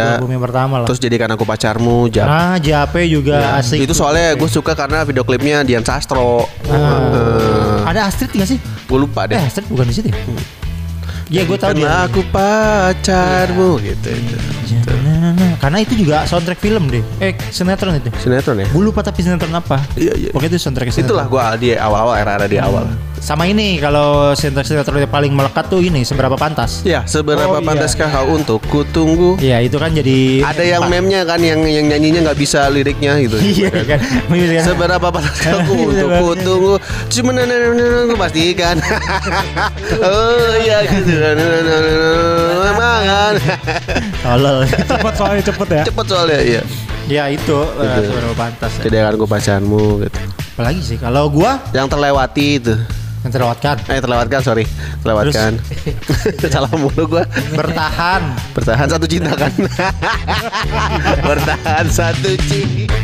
[0.00, 0.14] Iya.
[0.16, 0.86] album yang pertama lah.
[0.86, 2.24] Terus jadikan aku pacarmu, Jap.
[2.24, 3.78] ah, JAP juga asik.
[3.78, 3.84] Iya.
[3.84, 6.46] Itu soalnya gue suka karena video klipnya Dian Sastro.
[6.66, 7.86] Ah.
[7.86, 8.58] Ada Astrid nggak sih?
[8.60, 9.34] gue lupa deh.
[9.34, 10.16] Eh, Astrid bukan di situ ya?
[11.28, 12.08] Iya, gue tahu Karena dia.
[12.08, 14.08] aku pacarmu gitu.
[14.08, 14.36] itu.
[14.64, 17.04] Jangan- Karena itu juga soundtrack film deh.
[17.18, 18.08] Eh, sinetron itu.
[18.16, 18.66] Sinetron ya?
[18.68, 19.76] Gue lupa tapi sinetron apa?
[19.92, 20.30] Iya, iya.
[20.32, 21.20] Pokoknya itu soundtrack sinetron.
[21.20, 22.88] Itulah gue di awal-awal era-era di awal.
[23.18, 26.80] Sama ini kalau sinetron-sinetron yang paling melekat tuh ini seberapa pantas.
[26.86, 27.66] Ya, seberapa Oh, iya.
[27.66, 29.36] pantaskah kau untuk kutunggu?
[29.36, 33.36] Iya, itu kan jadi Ada yang meme-nya kan yang yang nyanyinya nggak bisa liriknya gitu.
[33.58, 33.98] Iya kan.
[34.30, 34.64] Iya kan?
[34.64, 36.74] Seberapa pantaskah aku untuk kutunggu?
[37.10, 38.76] Cuma lu pastikan.
[40.06, 41.12] oh iya gitu.
[42.78, 43.34] Mangan.
[44.22, 44.58] Tolol.
[44.68, 45.82] Cepet soalnya cepet ya.
[45.88, 46.62] Cepet soalnya iya.
[47.08, 48.12] ya itu eh, Gitu.
[48.12, 48.72] seberapa pantas.
[48.78, 48.82] Ya.
[48.86, 50.18] Jadi akan gue pacarmu gitu.
[50.54, 52.74] Apalagi sih kalau gua Yang terlewati itu.
[53.24, 53.76] Yang terlewatkan.
[53.90, 54.64] Eh terlewatkan sorry.
[55.02, 55.58] Terlewatkan.
[56.54, 58.22] Salah mulu gue bertahan.
[58.54, 59.52] Bertahan satu cinta kan?
[61.28, 62.98] Bertahan satu cinta.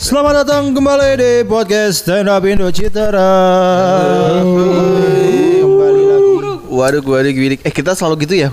[0.00, 3.30] Selamat datang kembali di podcast Stand Up Indo Citara.
[6.80, 7.56] Waduh gue ada gini.
[7.60, 8.48] Eh kita selalu gitu ya?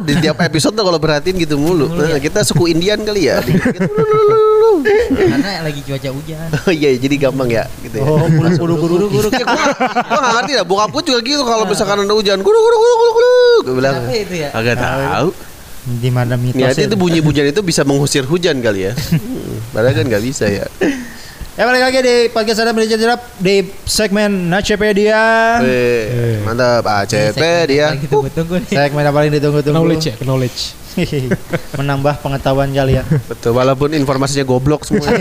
[0.00, 1.92] Di tiap episode tuh kalau perhatiin gitu mulu.
[1.92, 3.44] Nah, Kita suku Indian kali ya?
[5.10, 6.48] Karena lagi cuaca hujan.
[6.64, 8.04] Oh iya jadi gampang ya gitu ya.
[8.04, 9.28] Oh, guru guru guru guru.
[9.28, 12.38] Ya, gua, gua gak ngerti dah Bokap gue juga gitu Kalau misalkan ada hujan.
[12.40, 13.34] Guru guru guru guru guru.
[13.60, 14.48] Gue bilang Kenapa itu ya?
[14.56, 15.28] Agak tahu.
[15.80, 16.86] Di mana Ya mitosnya?
[16.88, 16.96] itu?
[16.96, 18.92] bunyi hujan itu bisa mengusir hujan kali ya.
[19.76, 20.64] Padahal kan gak bisa ya
[21.60, 25.60] Ya balik lagi di podcast Up Indo Citara di segmen Nacepedia.
[25.60, 27.36] Weh, Mantap ACP
[27.68, 28.80] dia Lagi tunggu-tunggu nih.
[28.80, 29.76] Segmen yang paling ditunggu-tunggu.
[29.76, 30.72] Knowledge ya, knowledge.
[31.76, 33.04] Menambah pengetahuan kalian.
[33.28, 35.04] Betul walaupun informasinya goblok semua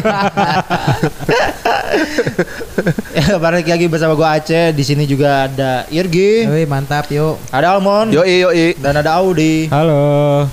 [3.19, 4.71] ya balik lagi bersama gua Aceh.
[4.71, 7.35] Di sini juga ada Irgi, Woi mantap yuk.
[7.51, 9.67] ada Almond, Yoi yoi dan ada Audi.
[9.67, 10.47] Halo.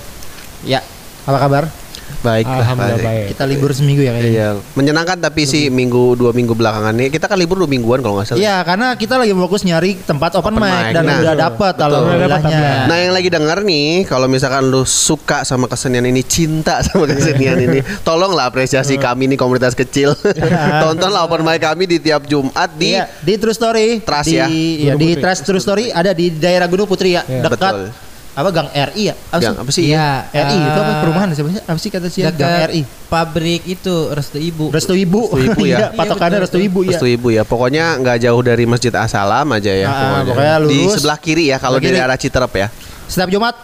[0.66, 0.82] Ya,
[1.30, 1.85] apa kabar?
[2.26, 3.24] Baik lah, Alhamdulillah baik.
[3.30, 4.32] Kita libur seminggu ya kayaknya.
[4.34, 8.18] Iya, menyenangkan tapi sih minggu dua minggu belakangan ini kita kan libur dua mingguan kalau
[8.18, 8.40] nggak salah.
[8.42, 10.92] Iya, karena kita lagi fokus nyari tempat open, Open mic mic.
[10.92, 12.90] dan Nah, udah dapat alhamdulillahnya.
[12.90, 17.62] Nah yang lagi denger nih, kalau misalkan lu suka sama kesenian ini, cinta sama kesenian
[17.62, 17.78] ini,
[18.08, 20.18] tolonglah apresiasi kami nih komunitas kecil.
[20.82, 24.02] Tontonlah open mic kami di tiap Jumat di Iya, di True Story.
[24.02, 24.46] Trust di, ya.
[24.50, 25.14] Iya, di.
[25.14, 27.46] Trust True Story ada di daerah Gunung Putri ya, Iya.
[27.46, 28.05] dekat Betul.
[28.36, 29.14] Apa Gang RI ya?
[29.32, 29.56] Apa sih?
[29.56, 29.84] apa sih?
[29.88, 30.08] Iya.
[30.28, 31.62] RI itu apa eh, perumahan sebenarnya?
[31.64, 32.82] Apa sih kata sih Gang RI?
[33.06, 34.68] pabrik itu Restu Ibu.
[34.68, 35.20] Restu Ibu.
[35.32, 35.76] Restu Ibu ya.
[35.80, 36.90] Iya, patokannya Iya, Restu Ibu ya.
[36.92, 37.42] Restu Ibu ya.
[37.42, 39.88] Pokoknya nggak jauh dari Masjid Asalam aja ya.
[39.88, 40.92] Ah, pokoknya Di lurus.
[40.94, 42.68] sebelah kiri ya kalau dari arah Citerep ya.
[43.06, 43.56] Setiap Jumat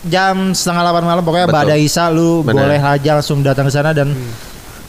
[0.00, 1.58] jam setengah delapan malam pokoknya Betul.
[1.62, 2.58] Bada Isa lu Benar.
[2.64, 4.10] boleh aja langsung datang ke sana dan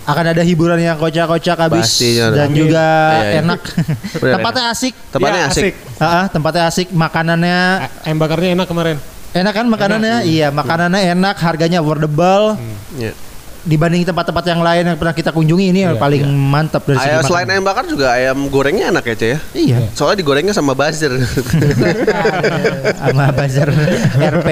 [0.05, 2.33] akan ada hiburan yang kocak-kocak habis Pastinya.
[2.33, 2.57] dan Amin.
[2.57, 3.39] juga Iya, iya.
[3.41, 3.61] enak.
[4.37, 4.93] Tempatnya asik.
[5.11, 5.63] Tempatnya Iya, asik.
[5.69, 5.73] asik.
[5.99, 7.59] Ah, ah, tempatnya asik, makanannya
[8.01, 8.97] Ayam bakarnya enak kemarin.
[9.33, 10.25] Enak kan makanannya?
[10.25, 12.57] Iya, makanannya enak, harganya affordable.
[12.97, 13.13] Iya.
[13.59, 17.11] Dibanding tempat-tempat yang lain yang pernah kita kunjungi ini yang Iya, paling mantap dari segi
[17.11, 19.39] Ayam selain ayam bakar juga ayam gorengnya enak ya, Cey ya.
[19.51, 19.77] Iya.
[19.91, 21.11] Soalnya digorengnya sama buzzer.
[23.03, 23.67] Sama bazar
[24.15, 24.47] RP.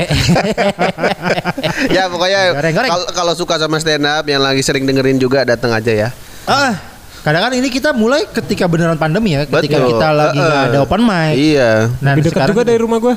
[1.95, 2.39] ya pokoknya
[2.83, 6.09] kalau kalau suka sama stand up yang lagi sering dengerin juga datang aja ya.
[6.43, 6.75] ah,
[7.23, 9.89] kadang kan ini kita mulai ketika beneran pandemi ya, ketika Betul.
[9.95, 10.71] kita lagi nggak Heeh.
[10.75, 11.31] ada open mic.
[11.35, 11.71] Iya.
[12.03, 13.15] Nah, Lebih dekat juga dari rumah gua.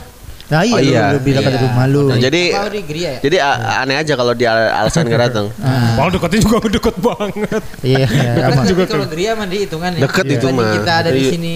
[0.50, 1.04] Nah iya, Oh, lu iya.
[1.14, 1.66] lebih dekat dari Iya.
[1.70, 2.02] rumah lu.
[2.04, 2.42] Nah, jadi
[2.82, 3.18] Gria ya?
[3.22, 5.46] jadi a- aneh aja kalau dia alasan nggak datang.
[5.56, 7.62] Ah, Walau dekatnya juga deket banget.
[7.80, 8.66] iya, iya, sama.
[8.66, 10.00] Tapi kalau Gria mah di hitungan ya.
[10.02, 10.74] Deket itu mah.
[10.74, 11.30] Kita ada di Iya.
[11.30, 11.54] sini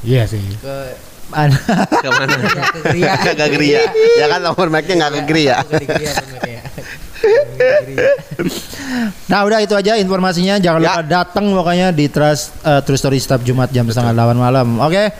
[0.00, 0.40] Iya sih.
[0.56, 0.74] ke
[1.30, 2.34] An- Ke mana?
[2.34, 3.12] ya, ke Gria.
[3.38, 3.80] Gak geria.
[4.16, 5.56] Ya kan nomor mic-nya nggak ke geria.
[5.62, 6.12] Ke Gria
[6.48, 6.62] ya.
[9.26, 10.56] Nah udah itu aja informasinya.
[10.56, 10.88] Jangan Ya.
[10.90, 14.68] lupa datang pokoknya di Trust eh, True Story setiap Jumat jam setengah delapan malam.
[14.80, 15.12] Oke.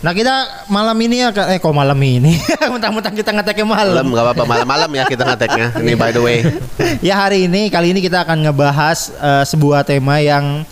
[0.00, 0.32] Nah kita
[0.66, 2.32] malam ini akan eh kok malam ini?
[2.72, 4.04] Mentang-mentang kita ngeteknya Malam malam.
[4.08, 5.66] nggak apa-apa malam-malam ya kita ngeteknya.
[5.76, 6.38] Ini by the way.
[7.04, 10.64] ya hari ini kali ini kita akan ngebahas eh, sebuah tema yang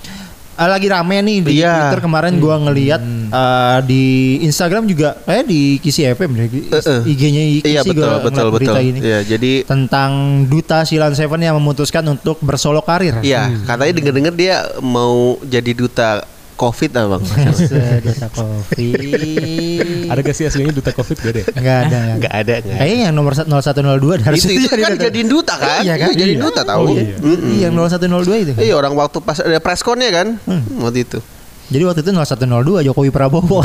[0.55, 1.93] eh, lagi rame nih di Iya.
[1.93, 4.05] Twitter kemarin gua ngeliat eh, di
[4.43, 6.49] Instagram juga kayak di Kisi FM deh.
[6.49, 7.00] Eh, eh.
[7.06, 8.56] IG-nya Kisi Iya betul gua betul ngeliat betul.
[8.56, 8.99] berita ini.
[9.05, 10.11] Iya jadi Tentang
[10.49, 13.20] duta Silan Seven yang memutuskan untuk bersolo karir.
[13.20, 16.25] Iya, katanya denger-denger dia mau jadi duta
[16.58, 17.22] COVID ah bang.
[18.02, 20.10] duta Covid.
[20.10, 21.44] Ada gak sih aslinya duta covid gak deh?
[21.55, 22.00] Enggak ada.
[22.19, 22.66] Nggak ada nggak.
[22.66, 22.75] ada.
[22.82, 25.81] Kayaknya yang nomor 0102 harus Itu itu kan jadiin duta kan?
[25.81, 26.10] Iya kan?
[26.12, 26.43] Jadi Iya.
[26.43, 26.82] duta tahu.
[26.82, 27.14] Oh, iya.
[27.22, 28.52] Iya, yang 0102 itu.
[28.58, 30.82] Iya orang waktu pas ada pressconnya kan Hmm.
[30.82, 31.19] waktu itu.
[31.69, 33.61] Jadi waktu itu 0102 Jokowi Prabowo.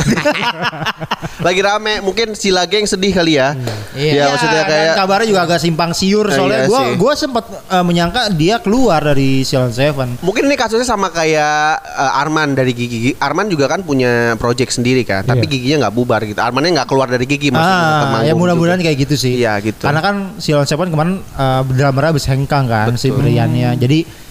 [1.46, 3.56] Lagi rame, mungkin si Lageng sedih kali ya.
[3.94, 4.12] Iya.
[4.14, 6.94] Ya, maksudnya kayak kabarnya juga agak simpang siur Eh, soalnya iya gua sih.
[6.96, 10.20] gua sempat eh, menyangka dia keluar dari Silon Seven.
[10.20, 13.16] Mungkin ini kasusnya sama kayak eh, Arman dari Gigi.
[13.18, 15.52] Arman juga kan punya project sendiri kan, tapi Iya.
[15.52, 16.40] giginya nggak bubar gitu.
[16.40, 18.14] Armannya nggak keluar dari gigi maksudnya.
[18.14, 19.36] Ah, ya mudah-mudahan kayak gitu sih.
[19.38, 19.84] Iya, gitu.
[19.84, 23.28] Karena kan Silon Seven kemarin uh, drummernya habis hengkang kan si Betul.
[23.28, 23.76] Briannya.
[23.76, 24.23] Jadi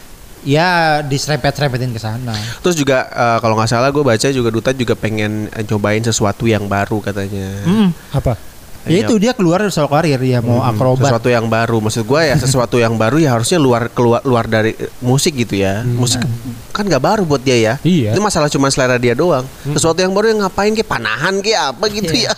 [0.43, 2.35] ya diserempet-serempetin ke sana.
[2.63, 6.47] Terus juga eh, kalau nggak salah gue baca juga Duta juga pengen eh, cobain sesuatu
[6.47, 7.49] yang baru katanya.
[7.65, 7.89] Hmm.
[8.13, 8.52] Apa?
[8.83, 9.03] Ya Iya.
[9.05, 11.07] itu dia keluar dari solo karir ya mau Hmm, akrobat.
[11.07, 11.79] Sesuatu yang baru.
[11.79, 15.55] Maksud gue ya sesuatu yang baru ya harusnya luar keluar luar dari eh, musik gitu
[15.55, 15.83] ya.
[15.83, 16.19] Musik
[16.69, 17.75] kan nggak baru buat dia ya.
[17.81, 18.11] Iya.
[18.11, 19.47] Itu masalah cuma selera dia doang.
[19.69, 22.33] Sesuatu yang baru yang ngapain kayak panahan kayak apa gitu ya.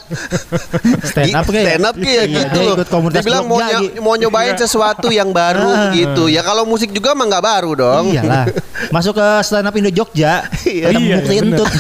[1.09, 1.65] Stand up kayak.
[1.71, 2.77] Stand up kayak Iya, gitu dia loh.
[2.77, 3.87] ikut komunitas Dia bilang mau, ny- Gi.
[3.99, 5.93] mau nyobain sesuatu yang baru Ah.
[5.93, 6.27] gitu.
[6.27, 8.05] Ya kalau musik juga mah nggak baru dong.
[8.11, 8.53] Iyalah.
[8.95, 10.45] Masuk ke stand up Indo Jogja.
[10.63, 10.93] Iya.
[10.93, 11.71] ketemu Iya, entut.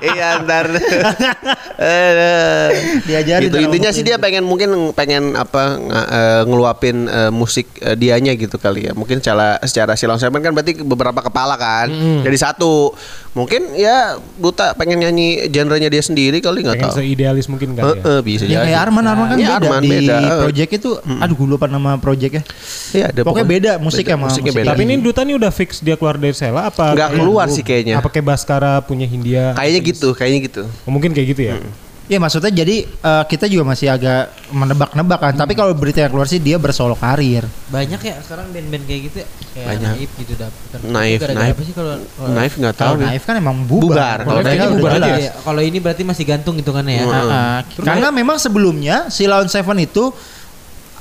[0.00, 0.66] Iya ntar
[3.00, 3.58] Diajarin gitu.
[3.60, 5.78] intinya sih dia pengen mungkin pengen apa
[6.08, 10.78] eh, ngeluapin eh, musik eh, dianya gitu kali ya mungkin secara secara Seven kan berarti
[10.78, 11.88] beberapa kepala kan
[12.22, 12.92] jadi satu
[13.32, 18.02] mungkin ya Duta pengen nyanyi genrenya dia sendiri kali nggak tahu seidealis mungkin kan ya.
[18.02, 20.16] eh, bisa Ya jadi kayak Arman Arman kan Iya, beda Arman di beda.
[20.18, 20.38] Eh.
[20.40, 20.90] project itu.
[20.98, 22.42] Aduh gue lupa nama projectnya.
[22.90, 24.68] Iya, ada Pokoknya pokoknya- beda musiknya beda, musiknya musik beda.
[24.72, 26.90] Tapi ini Duta nih udah fix dia keluar dari Sela apa?
[26.90, 27.94] Nggak kayak- keluar sih kayaknya.
[27.94, 29.52] Apa kayak Baskara punya Hindia?
[29.54, 31.56] kayaknya gitu kayaknya gitu Oh, mungkin kayak gitu ya.
[32.06, 35.34] Ya maksudnya jadi eh, kita juga masih agak menebak-nebak kan.
[35.34, 37.44] Tapi kalau berita yang keluar sih dia bersolo karir.
[37.68, 39.28] Banyak ya sekarang band-band kayak gitu ya.
[39.52, 39.92] Kayak Banyak.
[39.92, 40.68] Naif gitu dapet.
[40.82, 41.52] Naif, Gara-gara Naif.
[41.52, 43.04] apa sih kalau kalau- Naif nggak tahu Kalau.
[43.04, 43.84] Naif kan emang Bubar.
[43.84, 44.18] bubar.
[44.24, 45.04] Kalau mereka Naif udah bubar aja.
[45.04, 45.20] jelas.
[45.20, 47.04] Iya, kalau ini berarti masih gantung hitungannya ya.
[47.04, 47.28] Heeh.
[47.28, 50.08] Ah, karena memang sebelumnya si Lawn Seven itu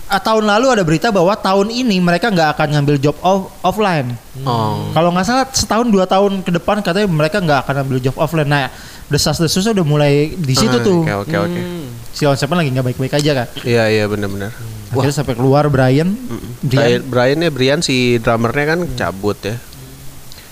[0.07, 4.15] ah, tahun lalu ada berita bahwa tahun ini mereka nggak akan ngambil job off, offline.
[4.41, 8.15] oh Kalau nggak salah setahun dua tahun ke depan katanya mereka nggak akan ambil job
[8.15, 8.45] offline.
[8.45, 8.67] Nah,
[9.07, 11.01] desas-desusnya udah mulai di situ Ah, tuh.
[11.01, 11.85] oke oke oke Hmm.
[12.11, 13.47] Si Lawn Seven lagi nggak baik-baik aja kan.
[13.61, 14.49] iya iya benar-benar
[14.87, 16.15] Akhirnya sampai keluar Brian.
[16.63, 17.01] Brian, Brian.
[17.05, 19.55] Brian ya Brian si drummernya kan cabut ya.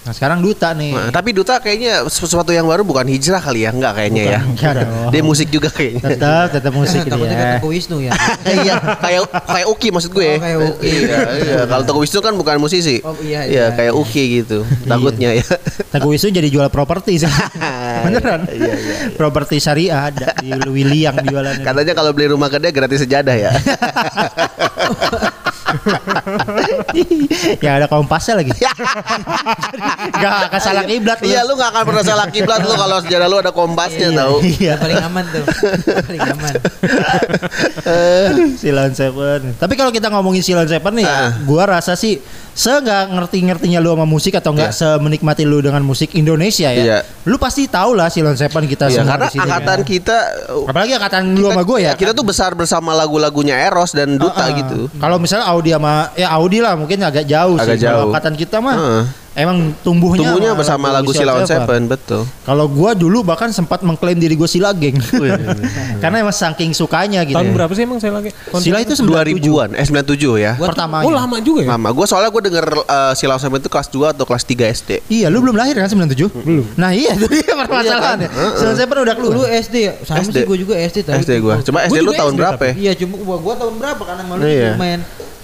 [0.06, 0.94] Nah, sekarang duta nih.
[0.94, 4.40] Nah, tapi Duta kayaknya sesuatu yang baru bukan hijrah kali ya, enggak kayaknya ya.
[4.46, 4.74] Enggak.
[5.10, 6.06] Dia musik juga kayaknya.
[6.06, 7.42] tetap tetap musik Takutnya dia.
[7.42, 8.12] kayak Toko Wisnu ya.
[8.62, 10.30] iya, kayak kayak Uki maksud gue.
[10.30, 10.86] Oh, kayak Uki.
[10.86, 11.60] Iya, iya.
[11.66, 13.02] Kalau Toko Wisnu kan bukan musisi.
[13.02, 13.66] Oh, iya, Iya, iya.
[13.74, 14.62] kayak Uki gitu.
[14.86, 15.46] Takutnya ya.
[15.90, 17.25] Teguh Wisnu jadi jual properti sih.
[18.06, 18.46] Beneran.
[18.46, 18.96] Iya, iya.
[19.18, 21.66] Properti syariah ada di Willy yang jualannya.
[21.66, 23.51] Katanya kalau beli rumah ke dia gratis sejadah ya.
[27.65, 28.51] ya ada kompasnya lagi.
[30.15, 31.27] Gak akan salah kiblat lu.
[31.27, 34.39] Iya, lu gak akan pernah salah kiblat lu kalau sejarah lu ada kompasnya tahu.
[34.42, 34.75] Iya.
[34.75, 35.44] Yang paling aman tuh.
[36.07, 36.53] paling aman.
[38.59, 39.42] Silon Seven.
[39.56, 41.31] Tapi kalau kita ngomongin Silon Seven nih, Ah.
[41.44, 42.19] gua rasa sih
[42.56, 44.95] se nggak ngerti-ngertinya lu sama musik atau enggak Iya.
[44.95, 46.83] semenikmati lu dengan musik Indonesia ya.
[46.83, 47.00] Iya.
[47.27, 49.86] Lu pasti tahu lah Silon Seven kita Iya, semua karena di sini, angkatan ya.
[49.86, 50.18] kita
[50.65, 51.91] Apalagi angkatan lu sama gue ya.
[51.94, 54.56] Kita tuh besar bersama lagu-lagunya Eros dan Duta Ah, ah.
[54.56, 54.80] gitu.
[54.95, 57.90] Kalau misalnya Audi sama ya Audi lah mungkin agak jauh Agak sih.
[57.90, 59.04] Kalau angkatan kita mah Heeh.
[59.36, 62.24] emang tumbuhnya Tumbuhnya sama bersama lagu Silon Seven, betul.
[62.46, 64.96] Kalau gua dulu bahkan sempat mengklaim diri gue Sila geng.
[66.06, 67.36] Karena emang saking sukanya gitu.
[67.36, 68.30] Tahun berapa sih emang saya lagi?
[68.62, 69.42] Sila itu 97.
[69.42, 70.54] 2000-an, eh 97 ya.
[70.56, 71.02] Gua pertama.
[71.04, 71.76] Oh lama juga ya?
[71.76, 71.90] Lama.
[71.92, 74.90] Gue soalnya gue denger uh, Silon Seven itu kelas 2 atau kelas 3 SD.
[75.10, 76.30] Iya, lu belum lahir kan 97?
[76.46, 76.64] Belum.
[76.78, 78.30] Nah, iya itu dia permasalahannya.
[78.56, 79.34] Silon Seven udah keluar.
[79.36, 79.94] Lu SD ya?
[80.06, 80.38] Sama SD.
[80.38, 81.18] sih gue juga SD tau.
[81.18, 82.74] SD Gua SD lu tahun berapa ya?
[82.78, 84.78] Iya cuma gua, gua tahun berapa karena malu Iya.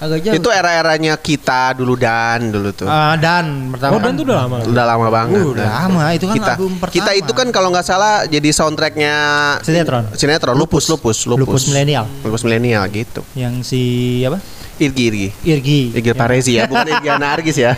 [0.01, 0.33] Agak jauh.
[0.33, 2.89] Itu era-eranya kita dulu dan dulu tuh.
[2.89, 4.56] Ah, dan pertama Oh dan tuh udah lama.
[4.65, 5.44] Udah lama banget.
[5.45, 6.98] Uh, udah lama itu kan kita, album pertama.
[6.98, 9.15] kita itu kan kalau nggak salah jadi soundtracknya
[9.62, 10.09] Sinetron.
[10.18, 11.45] Sinetron Lupus Lupus Lupus.
[11.45, 12.09] Lupus milenial.
[12.25, 13.21] Lupus milenial gitu.
[13.37, 14.42] yang si apa?
[14.81, 15.28] Irgi Irgi.
[15.45, 15.81] Irgi.
[15.94, 17.78] Irgi Parezi ya, bukan Irgi Anargis ya.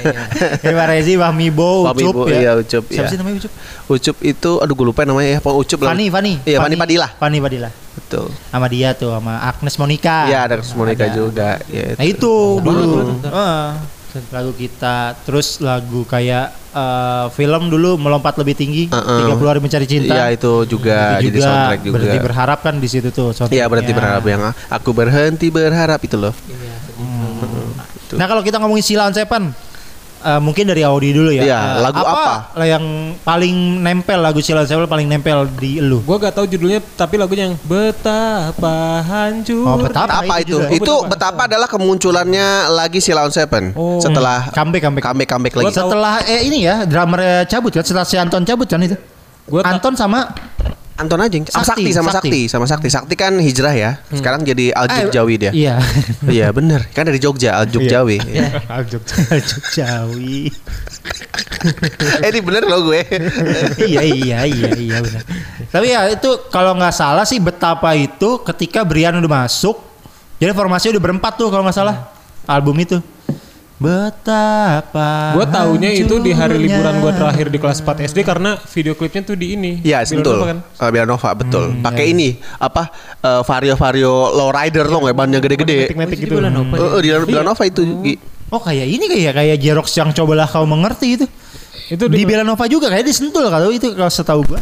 [0.64, 2.40] Irwa Rezi, Wahmi Bo, Wahmi Ucup Bo, ya.
[2.40, 3.12] iya, Ucup, Siapa iya.
[3.12, 3.52] sih namanya Ucup?
[3.92, 5.90] Ucup itu aduh gue lupa namanya ya, Pokoknya Ucup lah.
[5.92, 6.34] Fani, Fani.
[6.48, 7.08] Iya, Fani Padilla.
[7.12, 7.70] Fani Padilla.
[7.94, 8.32] Betul.
[8.50, 10.18] Sama dia tuh sama Agnes Monica.
[10.26, 11.14] Iya, ada Monica Ada.
[11.14, 11.50] juga.
[11.68, 12.34] Ya, Nah itu
[12.64, 13.20] dulu.
[13.28, 13.70] Eh,
[14.30, 19.34] lagu kita terus lagu kayak eh, film dulu melompat lebih tinggi Uh-uh.
[19.34, 21.94] 30 hari mencari cinta Iya, itu juga Itu jadi soundtrack juga.
[21.98, 26.34] berarti berharap kan di situ tuh Iya, berarti berharap yang aku berhenti berharap itu loh.
[26.46, 26.74] Iya.
[28.14, 28.16] Itu.
[28.16, 29.50] nah kalau kita ngomongin Sila on Seven
[30.22, 32.54] eh, mungkin dari Audi dulu ya Iya, Eh, lagu apa?
[32.54, 32.86] lah yang
[33.20, 37.18] paling nempel lagu Sila on Seven paling nempel di lu Gue gak tahu judulnya tapi
[37.18, 39.66] lagunya yang Betapa Hancur.
[39.66, 40.22] Oh, betapa.
[40.22, 40.56] Apa itu itu?
[40.56, 40.68] juga.
[40.72, 41.36] Itu, Oh, betapa.
[41.36, 44.00] betapa adalah kemunculannya lagi si Lawn Seven Oh.
[44.00, 45.74] setelah comeback comeback comeback comeback lagi.
[45.74, 48.96] setelah eh ini ya drummer cabut kan setelah si Anton cabut kan itu
[49.44, 50.32] Gua Anton sama
[50.94, 51.36] Anton aja.
[51.50, 52.30] Sama Sakti, Sakti, sama Sakti.
[52.30, 52.88] Sakti, sama Sakti.
[52.94, 53.92] Sakti kan hijrah ya.
[54.14, 55.52] Sekarang jadi Aljuk Eh, Jawi dia.
[55.52, 55.76] Iya.
[56.38, 58.22] Iya bener Kan dari Jogja Aljuk Jawi.
[59.74, 60.54] Jawi.
[62.22, 63.02] eh ini bener loh gue.
[63.90, 65.22] iya iya iya iya benar.
[65.72, 69.80] Tapi ya itu kalau nggak salah sih betapa itu ketika Brian udah masuk,
[70.38, 72.14] jadi formasinya udah berempat tuh kalau nggak salah
[72.46, 73.00] album itu.
[73.84, 75.36] Betapa.
[75.36, 79.22] Gue taunya itu di hari liburan gue terakhir di kelas 4 SD karena video klipnya
[79.28, 79.84] tuh di ini.
[79.84, 80.38] Iya Bila betul.
[80.48, 80.58] kan?
[80.64, 81.66] Eh, Belanova betul.
[81.76, 82.14] Hmm, Pakai iya.
[82.16, 82.88] ini apa
[83.20, 85.78] eh, vario vario low rider loh nggak bannya gede-gede.
[85.92, 86.96] Matic-matic Oh, itu gitu.
[86.96, 87.82] Eh, di Belanova itu.
[87.84, 88.16] Gi.
[88.54, 91.26] Oh kayak ini kayak kayak Jerox yang cobalah kau mengerti itu.
[91.86, 94.60] Itu Di di, Belanova juga kayak di Sentul kalau itu kalau setahu gua.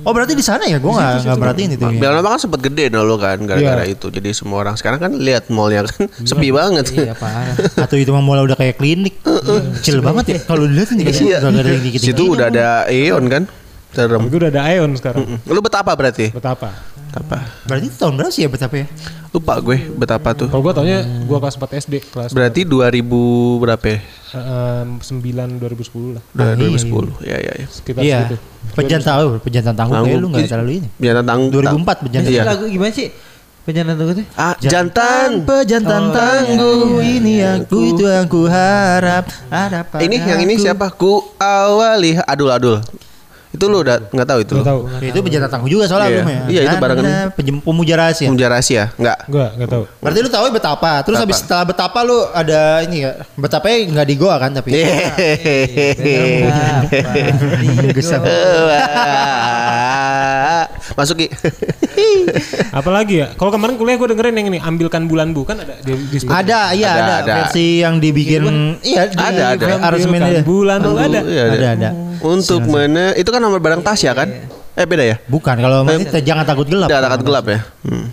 [0.00, 0.78] Oh berarti di sana ya?
[0.78, 1.82] Gua nggak nggak perhatiin itu.
[1.82, 1.98] ya.
[1.98, 3.92] Belanova kan sempat gede dulu kan gara-gara Iya.
[3.92, 4.06] itu.
[4.08, 6.84] Jadi semua orang sekarang kan lihat mallnya kan sepi banget.
[6.90, 7.52] Iya parah.
[7.84, 9.20] Atau itu mah mulai udah kayak klinik.
[9.76, 11.38] Kecil banget ya kalau dilihat nih Iya.
[11.96, 13.44] Situ udah ada Eon kan.
[13.92, 14.28] Serem.
[14.28, 15.40] gue udah ada Ion sekarang.
[15.42, 16.28] Lu betapa berarti?
[16.28, 16.68] Betapa?
[17.16, 17.38] Betapa?
[17.64, 18.86] Berarti itu tahun berapa sih ya betapa ya?
[19.32, 20.48] Lupa gue betapa tuh.
[20.48, 23.00] Kalau gue taunya gue kelas 4 SD kelas Berarti 2000
[23.56, 23.98] berapa ya?
[24.28, 25.00] eh, 9
[25.56, 26.22] 2010 lah.
[26.30, 27.08] Udah Ah, iya, 2010.
[27.22, 27.66] Iya iya iya.
[27.66, 28.18] Sekitar Iya.
[28.22, 28.36] segitu.
[28.68, 30.20] Pejantan tahu, pejantan tangguh kayak Tangguh.
[30.20, 30.88] lu enggak Ih, terlalu ini.
[30.98, 31.50] Jantan tangguh.
[31.54, 32.30] 2004 pejantan.
[32.30, 32.42] Iya.
[32.44, 33.08] Lagu gimana sih?
[33.64, 34.26] Penjantan tunggu tuh.
[34.36, 35.28] Ah, jantan.
[35.42, 37.50] pejantan Oh, tangguh iya, iya, ini iya.
[37.58, 40.86] aku itu yang ku harap ada pada Ini yang ini siapa?
[40.90, 42.76] Ku awali adul adul.
[43.56, 44.54] Itu lu udah nggak tahu itu.
[44.60, 44.80] Gak tau.
[45.00, 46.12] Ya, itu pejantan tangguh juga soalnya Iya.
[46.12, 46.40] albumnya.
[46.46, 47.04] Iya, itu barengan.
[47.04, 48.28] Nana, Pejem pemuja rahasia.
[48.28, 48.82] Pemuja rahasia?
[48.94, 49.18] Enggak.
[49.26, 49.82] Gue gak tau.
[49.98, 50.92] Berarti lu tahu betapa.
[51.00, 51.24] Terus Betapa.
[51.24, 53.12] habis setelah betapa lu ada ini ya.
[53.34, 54.70] Betapa nggak di Goa kan tapi.
[54.76, 54.92] Iya.
[60.66, 60.96] Gesek.
[60.96, 61.26] Masuk Ki.
[62.78, 63.26] Apalagi ya?
[63.34, 66.74] Kalau kemarin kuliah gue dengerin yang ini ambilkan bulan bu kan ada di, di Ada,
[66.76, 67.32] iya Ada, ada, ada.
[67.42, 68.42] versi yang dibikin
[68.86, 69.64] iya di Ada, ada.
[69.82, 70.42] aransemennya.
[70.42, 71.20] Ambilkan bulan bu ada.
[71.22, 71.90] Iya, Ada, ada.
[72.22, 73.12] Untuk mana?
[73.14, 74.28] Itu kan nomor barang Tasya kan?
[74.76, 75.16] Eh beda ya?
[75.26, 76.88] Bukan kalau masih jangan takut gelap.
[76.92, 77.60] Tidak takut gelap ya.
[77.86, 78.12] Hmm.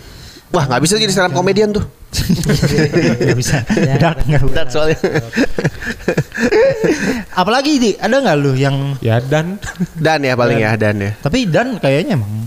[0.54, 1.84] Wah nggak bisa jadi stand up komedian tuh.
[2.14, 3.56] Nggak bisa.
[4.02, 4.54] Dark nggak bisa.
[4.54, 4.98] Dark soalnya.
[7.34, 9.58] Apalagi di ada nggak lu yang Ya dan
[9.94, 11.10] Dan ya paling ya dan ya.
[11.18, 12.46] tapi dan kayaknya emang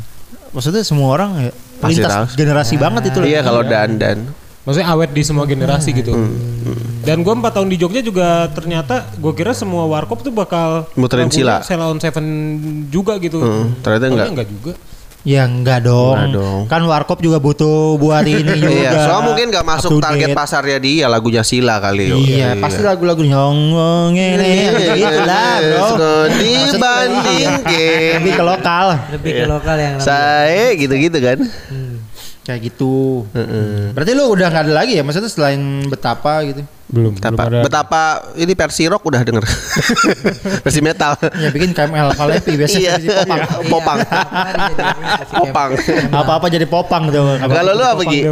[0.49, 2.23] maksudnya semua orang ya, Pasti lintas tahu.
[2.35, 3.27] generasi banget itu loh.
[3.27, 4.17] Iya kalau dan dan.
[4.63, 6.11] maksudnya awet di semua generasi gitu.
[7.01, 11.29] Dan gue empat tahun di Jogja juga ternyata gue kira semua warkop tuh bakal Muterin
[11.29, 11.61] Sila.
[11.63, 12.25] Sela on Seven
[12.89, 13.37] juga gitu.
[13.39, 14.27] Hmm, ternyata enggak.
[14.27, 14.71] enggak juga.
[15.25, 16.15] Ya enggak dong.
[16.15, 16.59] Enggak dong.
[16.69, 18.69] Kan warkop juga butuh buat ini juga.
[18.69, 20.37] Iya, soalnya mungkin nggak Up masuk target date.
[20.37, 22.13] pasarnya dia lagunya Sila kali.
[22.13, 25.87] Iya, pasti lagu-lagu nyongong ini gitu lah, bro.
[26.31, 27.47] Dibanding
[28.21, 28.87] Lebih ke lokal.
[29.17, 30.05] Lebih ke lokal yang namanya.
[30.05, 31.37] saya gitu-gitu kan.
[32.47, 33.27] Kayak gitu.
[33.35, 33.91] Heeh.
[33.91, 35.03] Berarti lu udah nggak ada lagi ya?
[35.03, 35.59] Maksudnya selain
[35.91, 36.63] betapa gitu?
[36.87, 37.11] Belum.
[37.11, 37.67] Betapa, belum ada.
[37.67, 38.01] betapa
[38.39, 39.43] ini versi rock udah denger.
[40.63, 41.19] versi metal.
[41.35, 43.39] Ya bikin KML Kalepi biasanya Iya, popang.
[43.67, 43.99] popang.
[45.27, 45.69] Popang.
[46.07, 47.35] Apa-apa jadi popang tuh.
[47.35, 48.23] Kalau lu apa Gi?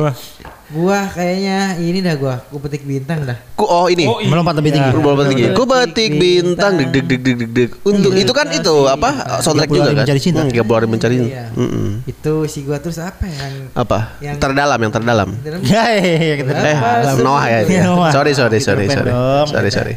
[0.66, 3.38] Gua kayaknya ini dah gua, gua petik bintang dah.
[3.54, 4.10] Ku oh ini.
[4.10, 4.26] Oh, iya.
[4.26, 4.90] Melompat lebih tinggi.
[4.90, 5.46] Ku bola tinggi.
[5.54, 7.70] Ku batik bintang deg deg deg deg deg deg.
[7.86, 10.02] Untuk itu kan itu apa soundtrack juga kan?
[10.02, 10.42] mencari cinta.
[10.42, 11.22] Hmm, Tiga bulan mencari.
[11.22, 11.54] Iya.
[11.54, 12.10] Mm-mm.
[12.10, 14.18] Itu si gua terus apa yang Apa?
[14.18, 15.30] Yang- Terdalam yang terdalam.
[15.38, 16.78] dalam Ya, ya, ya, kita Eh?
[17.22, 17.60] Noah ya.
[17.62, 18.10] Iya, Noah.
[18.10, 19.14] Sorry sorry sorry sorry.
[19.14, 19.46] dong.
[19.46, 19.94] Sorry sorry.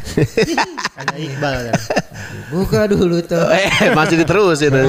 [0.93, 1.53] ada Iqbal.
[1.65, 1.73] ya.
[2.49, 3.41] buka dulu tuh.
[3.81, 4.83] Eh masih diterus itu.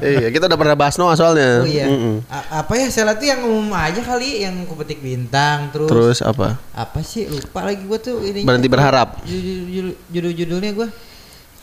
[0.00, 1.60] Iya kita udah pernah bahas Noah soalnya.
[1.60, 1.84] Oh iya.
[2.48, 6.56] Apa ya salah tuh yang umum aja kali yang ku petik bintang terus, Terus apa?
[6.72, 9.20] apa sih lupa lagi gua tuh ini Berhenti berharap.
[10.06, 10.88] judul judulnya gua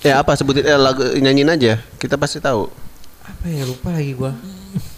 [0.03, 1.73] Ya apa sebutin eh, lagu nyanyiin aja.
[1.95, 2.67] Kita pasti tahu.
[3.23, 4.35] apa ya lupa lagi gua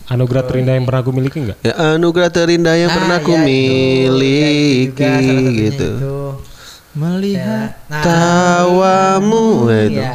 [0.05, 1.57] Anugerah terindah yang pernah aku miliki enggak?
[1.61, 3.41] Ya anugerah terindah yang Ah, pernah ya, ku itu.
[3.41, 5.89] miliki Ya, itu juga gitu.
[5.93, 6.17] itu.
[6.95, 9.99] Melihat Nah, Tawamu ya itu.
[9.99, 10.13] iya.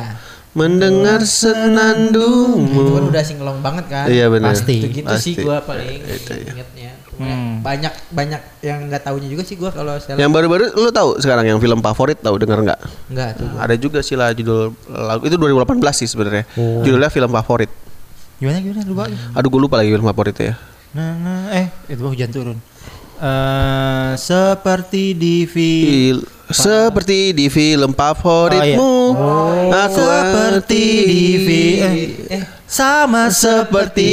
[0.51, 3.07] Mendengar itu kan senandungmu.
[3.07, 4.51] udah singelong banget kan Iya benar.
[4.51, 4.75] Pasti.
[4.81, 5.45] gitu, gitu sih Pasti.
[5.45, 6.51] gua paling Itu, iya.
[6.51, 6.91] ingetnya.
[7.61, 11.59] Banyak banyak yang nggak tahunya juga sih gua kalau Yang baru-baru lu tahu sekarang yang
[11.61, 12.81] film favorit tahu denger nggak?
[13.13, 13.59] nggak tuh gua.
[13.65, 16.45] Ada juga sih lah judul lagu itu 2018 sih sebenarnya.
[16.57, 16.81] Oh.
[16.83, 17.71] Judulnya film favorit.
[18.41, 19.05] gimana gimana lupa.
[19.37, 20.55] Aduh gue lupa lagi film favoritnya ya.
[20.91, 22.57] Nah, nah, eh itu hujan turun.
[23.21, 28.95] Eh seperti di film Fil- seperti di film favoritmu.
[29.71, 31.93] Aku seperti di film
[32.33, 34.07] eh sama seperti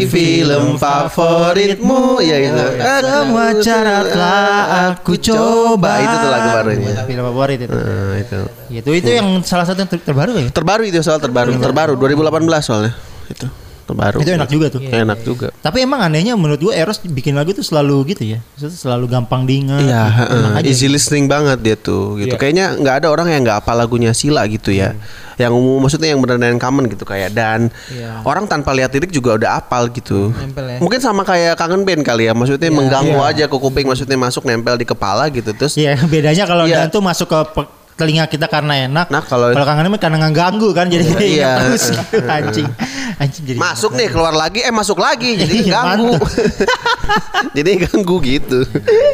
[0.00, 2.24] di film favoritmu.
[2.24, 2.64] Ya itu.
[3.04, 4.44] semua cara telah
[4.88, 6.00] aku coba.
[6.00, 7.04] Itu tuh lagu barunya.
[7.04, 7.76] Film favorit itu.
[7.76, 8.40] Nah, itu.
[8.72, 10.48] Itu itu yang salah satu yang ter- terbaru ya.
[10.48, 11.60] Terbaru itu soal terbaru.
[11.60, 12.96] Terbaru 2018 soalnya.
[13.28, 13.46] Itu.
[13.90, 14.18] Terbaru.
[14.22, 14.80] Itu enak juga tuh.
[14.80, 15.48] Enak juga.
[15.58, 18.38] Tapi emang anehnya menurut gue Eros bikin lagu tuh selalu gitu ya.
[18.54, 19.82] Maksudnya selalu gampang diingat.
[19.82, 20.18] Iya, gitu.
[20.22, 20.40] heeh.
[20.40, 20.94] Enak aja easy gitu.
[20.94, 22.34] listening banget dia tuh gitu.
[22.34, 22.40] Iya.
[22.40, 24.94] Kayaknya nggak ada orang yang nggak apa lagunya Sila gitu ya.
[25.34, 28.20] Yang umum maksudnya yang benar-benar common gitu kayak dan Iya.
[28.22, 30.30] orang tanpa lihat lirik juga udah apal gitu.
[30.30, 30.78] Nempel ya.
[30.78, 32.36] Mungkin sama kayak kangen band kali ya.
[32.36, 36.68] Maksudnya mengganggu aja ke kuping maksudnya masuk nempel di kepala gitu terus Iya, bedanya kalau
[36.68, 36.84] Iya.
[36.84, 37.40] dan tuh masuk ke
[38.00, 39.06] telinga kita karena enak.
[39.06, 41.20] Nah, kalau- kalau kangen karena ngeganggu kan jadi Iya.
[41.20, 42.68] ingat terus gitu, anjing.
[43.14, 46.16] Anjing jadi masuk nih keluar lagi eh masuk lagi jadi Iya, ganggu.
[47.56, 48.58] jadi ganggu gitu.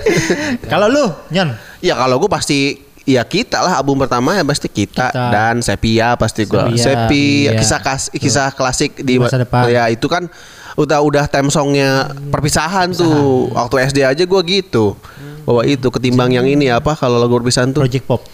[0.71, 5.09] Kalau lu, Nyon, Ya kalau gue pasti ya kita lah album pertama ya pasti kita,
[5.09, 5.31] Kita.
[5.31, 7.55] dan Sepia pasti gua Sepia, Sepi iya.
[7.55, 9.71] kisah kas- kisah klasik di Masa depan.
[9.71, 10.27] ya itu kan
[10.75, 14.99] udah udah theme songnya perpisahan, tuh waktu SD aja gua gitu
[15.43, 18.27] bahwa itu ketimbang yang ini apa kalau lagu perpisahan tuh Project Pop.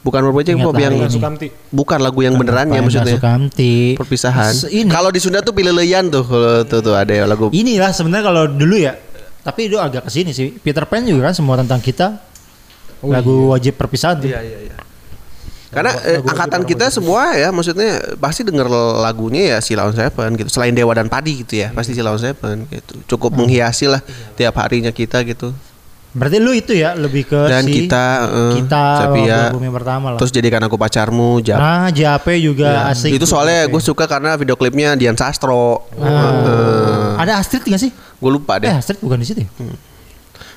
[0.00, 0.94] Bukan Ingat Pop yang.
[1.12, 1.48] Sukamti.
[1.68, 4.00] bukan lagu yang benerannya Apa, maksudnya Sukamti.
[4.00, 4.52] perpisahan
[4.88, 8.42] kalau di Sunda tuh Pileleyan tuh kalau tuh tuh ada ya lagu inilah sebenarnya kalau
[8.48, 8.96] dulu ya.
[9.40, 10.52] Tapi itu agak ke sini sih.
[10.52, 12.20] Peter Pan juga kan semua tentang kita.
[13.00, 14.28] Oh, lagu wajib perpisahan tuh.
[14.28, 14.76] Iya iya iya.
[15.70, 18.66] Karena eh, angkatan kita semua ya maksudnya pasti denger
[19.00, 20.50] lagunya ya Silaun Seven gitu.
[20.52, 23.16] Selain Dewa dan Padi gitu ya, pasti Silaun Seven gitu.
[23.16, 24.02] Cukup menghiasi lah
[24.34, 25.54] tiap harinya kita gitu.
[26.10, 28.82] Berarti lu itu ya lebih ke Dan si kita eh, kita
[29.14, 30.18] album yang pertama lah.
[30.18, 31.54] terus jadikan aku pacarmu Jap.
[31.54, 32.82] Nah, JAP juga Ya.
[32.90, 33.14] asik.
[33.14, 35.86] Itu soalnya gue suka karena video klipnya Dian Sastro.
[35.94, 37.14] Ah.
[37.16, 37.90] Ada Astrid nggak sih?
[37.94, 38.74] Gue lupa Eh, deh.
[38.74, 39.40] Astrid bukan di situ.
[39.40, 39.50] ya?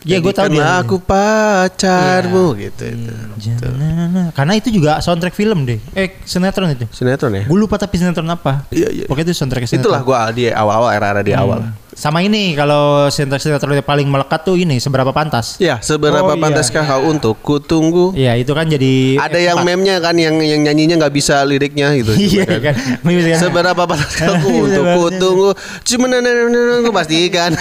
[0.03, 0.81] Iya, gue tahu dia.
[0.81, 3.13] Aku pacarmu gitu itu.
[3.39, 5.79] Jangan- Karena itu juga soundtrack film deh.
[5.93, 6.85] Eh, sinetron itu.
[6.89, 7.43] Sinetron ya?
[7.45, 8.67] Gue lupa tapi sinetron apa.
[8.67, 9.05] Iya, iya.
[9.07, 9.95] Pokoknya itu soundtrack sinetron.
[9.95, 11.71] Itulah gue di awal-awal era-era di awal.
[11.93, 15.57] Sama ini kalau sinetron sinetron yang paling melekat tuh ini seberapa pantas.
[15.57, 16.41] Ya, seberapa Oh, iya.
[16.41, 18.11] pantaskah kau untuk kutunggu?
[18.13, 19.67] Iya, itu kan jadi Ada yang empat.
[19.69, 22.13] meme-nya kan yang yang nyanyinya nggak bisa liriknya gitu.
[22.33, 22.73] Iya kan.
[22.73, 23.37] Kan.
[23.37, 25.49] Seberapa pantaskah aku untuk kutunggu?
[25.85, 27.51] Cuma aku pastikan.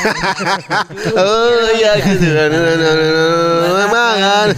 [1.21, 2.27] oh iya gitu.
[3.93, 4.49] Mangan.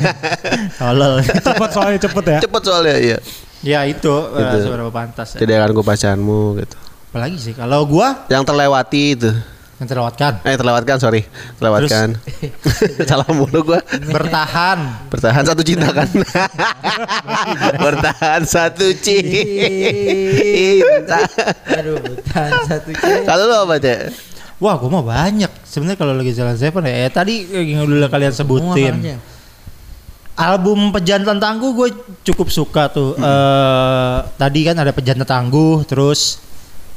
[0.78, 1.14] Tolol.
[1.24, 2.38] Cepet soalnya cepet ya.
[2.42, 3.18] Cepet soalnya iya.
[3.64, 4.56] ya itu eh, Gitu.
[4.70, 5.34] seberapa pantas.
[5.34, 5.38] Ya.
[5.42, 6.76] Jadi akan gue pacarmu gitu.
[7.10, 9.30] Apalagi sih kalau gua Yang terlewati itu.
[9.82, 11.26] Yang terlewatkan Eh terlewatkan sorry.
[11.58, 12.14] Terlewatkan.
[13.10, 13.80] Salah mulu gue.
[14.10, 15.10] bertahan.
[15.10, 16.06] Bertahan satu cinta kan.
[17.84, 21.26] Bertahan satu cinta.
[21.74, 21.98] Aduh,
[22.70, 22.90] satu.
[23.26, 23.98] Kalau lu apa, Cek?
[24.62, 25.50] Wah, gua mah banyak.
[25.66, 29.18] Sebenarnya kalau lagi jalan Seven ya, eh, tadi yang udah kalian sebutin.
[30.34, 31.88] Album Pejantan Tangguh gue
[32.26, 33.14] cukup suka tuh.
[33.18, 36.42] Eh, tadi kan ada Pejantan Tangguh, terus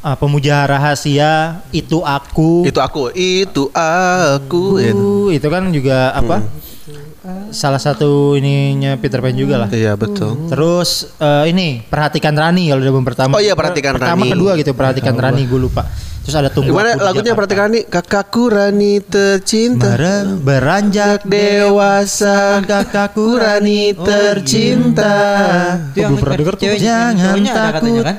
[0.07, 2.63] eh, Pemuja Rahasia, Itu Aku.
[2.63, 4.63] Itu aku, itu aku.
[4.79, 5.27] Itu.
[5.27, 6.39] Uh, itu kan juga apa?
[7.51, 9.67] Salah satu ininya Peter Pan juga lah.
[9.67, 10.47] Iya betul.
[10.47, 13.35] Terus eh, ini Perhatikan Rani kalau album pertama.
[13.35, 14.31] Oh iya, Perhatikan pertama, Rani.
[14.31, 15.83] kedua gitu Perhatikan Rani gue lupa.
[16.23, 23.91] Terus ada Tunggu Gimana lagunya perhatikan nih kakakku Rani tercinta Mere- beranjak dewasa kakakku Rani
[23.95, 25.15] tercinta.
[25.95, 26.63] Yang pernah denger tuh.
[26.63, 28.03] cewek- Jangan cowoknya ada katanya takut.
[28.07, 28.15] kan?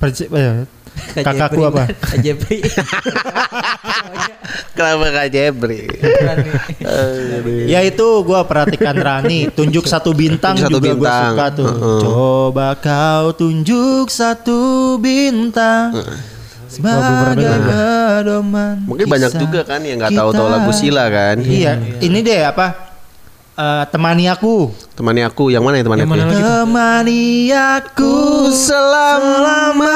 [0.00, 0.64] Perci- eh,
[1.12, 1.86] Kak Kakakku apa?
[1.92, 2.64] Kak Jepri.
[4.72, 5.86] Kenapa Kak Jebri?
[5.86, 6.50] Rani.
[7.68, 11.24] Ya itu gua perhatikan Rani Tunjuk satu bintang Tunjuk satu juga gua bintang.
[11.28, 12.00] suka tuh Heeh.
[12.00, 14.60] Coba kau tunjuk satu
[14.96, 15.94] bintang
[16.66, 21.36] Sebagai pedoman Mungkin banyak juga kan yang nggak tahu tahu lagu Sila kan.
[21.40, 22.89] Iya ini deh apa
[23.60, 26.16] Eh, Temani aku Temani aku, yang mana ya temani Yang aku?
[26.16, 26.40] mana ya?
[26.64, 28.14] Temani aku
[28.48, 29.92] selamanya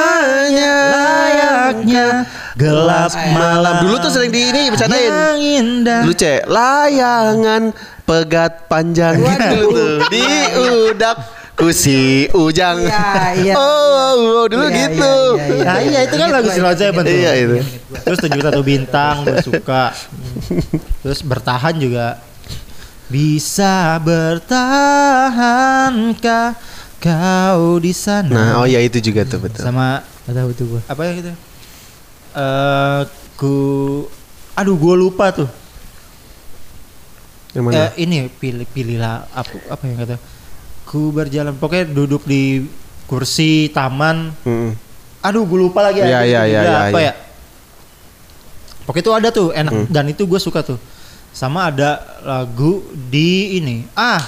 [0.93, 2.07] layaknya
[2.53, 5.09] Gelap malam Dulu tuh sering di ini bercandain.
[5.09, 7.73] Yang indah Dulu cek layangan
[8.05, 10.21] pegat panjang dulu tuh di
[10.93, 11.17] udak
[11.55, 12.83] kusi ujang.
[12.85, 13.53] Iya, iya.
[13.65, 15.15] Oh, oh, dulu Iya, gitu.
[15.39, 17.15] iya, iya, Nah iya itu kan lagu Silau Seven tuh.
[17.15, 17.55] Iya, itu.
[17.95, 19.95] Terus tunjuk satu bintang gue suka.
[21.01, 22.19] Terus bertahan juga.
[23.05, 24.01] Bisa
[25.15, 26.57] bertahankah
[26.97, 28.33] kau di sana?
[28.33, 29.61] Nah, oh ya itu juga tuh betul.
[29.61, 30.81] Sama Gak tahu tuh gua.
[30.89, 31.31] apa ya gitu?
[32.33, 33.01] Eh
[33.37, 33.53] ku
[34.53, 35.45] aduh gue lupa tuh.
[37.53, 37.75] Yang mana?
[37.77, 40.17] Eh, ini pilih pilihlah apa apa yang kata
[40.83, 42.67] ku berjalan pokoknya duduk di
[43.05, 44.73] kursi taman Mm-mm.
[45.19, 47.09] aduh gue lupa lagi iya, judulnya iya, iya, apa iya.
[47.09, 47.13] ya
[48.83, 49.85] pokoknya itu ada tuh enak Hmm.
[49.87, 50.77] dan itu gue suka tuh
[51.35, 53.83] sama ada lagu di ini.
[53.91, 54.23] Ah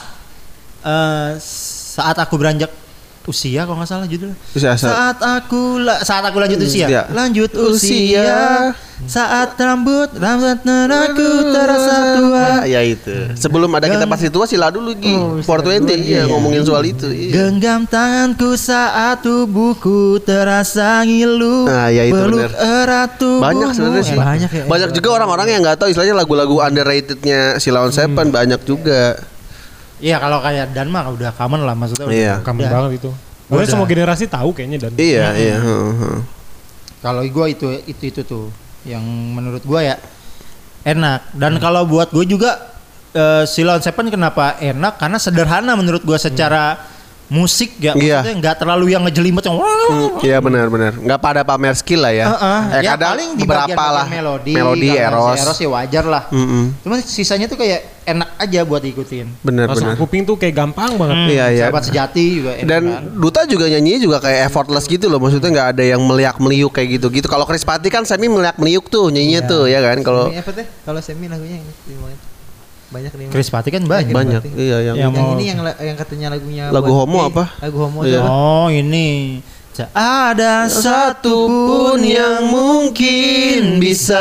[0.84, 2.70] eh, saat aku beranjak
[3.28, 4.38] usia kalau nggak salah judulnya.
[4.50, 6.88] Usia saat- saat aku la- saat aku lanjut usia.
[6.88, 7.02] Usia.
[7.12, 8.24] Lanjut Usia.
[8.24, 8.40] usia.
[8.98, 10.58] Saat rambut rambut
[10.90, 12.66] aku terasa tua.
[12.66, 13.14] Ya itu.
[13.36, 15.44] Sebelum ada kita pasti tua sila dulu Gi.
[15.46, 17.06] 420 iya ngomongin soal itu.
[17.06, 17.30] Iya.
[17.46, 21.70] Genggam tanganku saat tubuhku terasa ngilu.
[21.70, 22.52] Nah, ya itu Peluk bener.
[22.58, 23.44] erat tubuhmu.
[23.44, 24.18] Banyak sebenarnya sih.
[24.18, 24.64] Banyak ya.
[24.66, 29.20] Banyak juga orang-orang yang nggak tahu istilahnya lagu-lagu underratednya Silawan Seven banyak juga.
[29.98, 32.06] Iya kalau kayak Dan mah udah common lah maksudnya.
[32.06, 32.34] udah- Iya.
[32.40, 32.70] Udah.
[32.70, 33.10] banget itu.
[33.48, 33.64] Udah.
[33.66, 34.92] semua generasi tahu kayaknya dan.
[34.94, 35.56] Iya, iya.
[35.58, 36.20] heeh, heeh.
[37.00, 38.52] Kalau gue itu itu itu tuh
[38.84, 39.96] yang menurut gue ya
[40.84, 41.32] enak.
[41.32, 42.76] Dan kalau buat gue juga
[43.12, 44.98] eh, Silon Seven kenapa enak?
[44.98, 46.78] Karena sederhana menurut gue secara
[47.28, 47.92] musik ya.
[47.92, 48.22] Iya.
[48.22, 50.92] Maksudnya nggak terlalu yang ngejelimet yang Hmm, Iya benar benar.
[50.96, 52.26] Nggak pada pamer skill lah ya.
[52.28, 52.60] Heeh.
[52.70, 54.08] Eh, ya kadang paling di bagian-bagian lah.
[54.08, 55.24] melodi, Melodi eros.
[55.26, 56.24] si eros ya wajar lah.
[56.30, 56.64] Mm-mm.
[56.84, 59.28] Cuman sisanya tuh kayak enak aja buat diikutin.
[59.42, 60.00] Benar Masuk benar.
[60.00, 61.16] kuping tuh kayak gampang banget.
[61.18, 61.64] Hmm, Iya, iya.
[61.68, 63.04] Sahabat sejati juga enak Dan kan.
[63.14, 65.20] Duta juga nyanyinya juga kayak effortless gitu loh.
[65.20, 67.28] Maksudnya nggak ada yang meliak meliuk kayak gitu gitu.
[67.28, 70.00] Kalau Chris Pati kan semi meliak meliuk tuh nyanyinya tuh ya kan.
[70.00, 70.66] Kalau Semi apa teh?
[70.82, 71.68] Kalau semi lagunya yang?
[72.88, 73.28] Banyak nih.
[73.28, 74.16] Chris Pati kan banyak.
[74.16, 77.52] banyak iya yang, Yang Yang ini yang yang katanya lagunya Lagu homo apa?
[77.60, 78.24] Lagu homo Iya.
[78.24, 79.44] Oh ini
[79.78, 84.18] Tak ada satupun yang mungkin bisa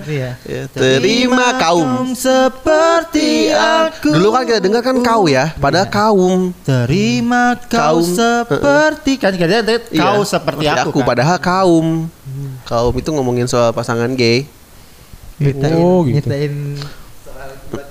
[0.00, 0.32] Gitu ya.
[0.42, 2.16] Ya, terima kaum.
[2.16, 6.56] seperti aku Dulu kan kita dengar kan kau ya, padahal kaum.
[6.62, 8.08] Terima kau Kaum.
[8.08, 9.60] seperti kan kita
[9.92, 11.08] kau Iya, seperti aku, kan?
[11.12, 12.08] padahal kaum.
[12.64, 14.48] Kaum itu ngomongin soal pasangan gay.
[15.36, 16.24] Nyiptain, Oh, gitu.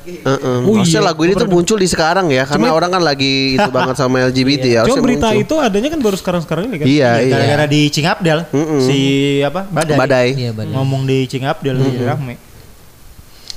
[0.05, 0.21] Gay.
[0.21, 0.57] Heeh.
[0.61, 3.33] Oh, Maksudnya iya, lagu ini tuh muncul di sekarang ya, karena Cuma- orang kan lagi
[3.53, 4.81] itu banget sama LGBT ya.
[4.83, 5.41] Cuma berita muncul.
[5.41, 6.85] itu adanya kan baru sekarang-sekarang ini kan.
[6.85, 7.33] Iya, iya.
[7.33, 8.79] gara-gara di Cingapdel Mm-mm.
[8.79, 8.97] si
[9.41, 10.27] apa badai, Badai.
[10.37, 10.71] Iya, badai.
[10.71, 12.35] ngomong di Cingapdel jadi rame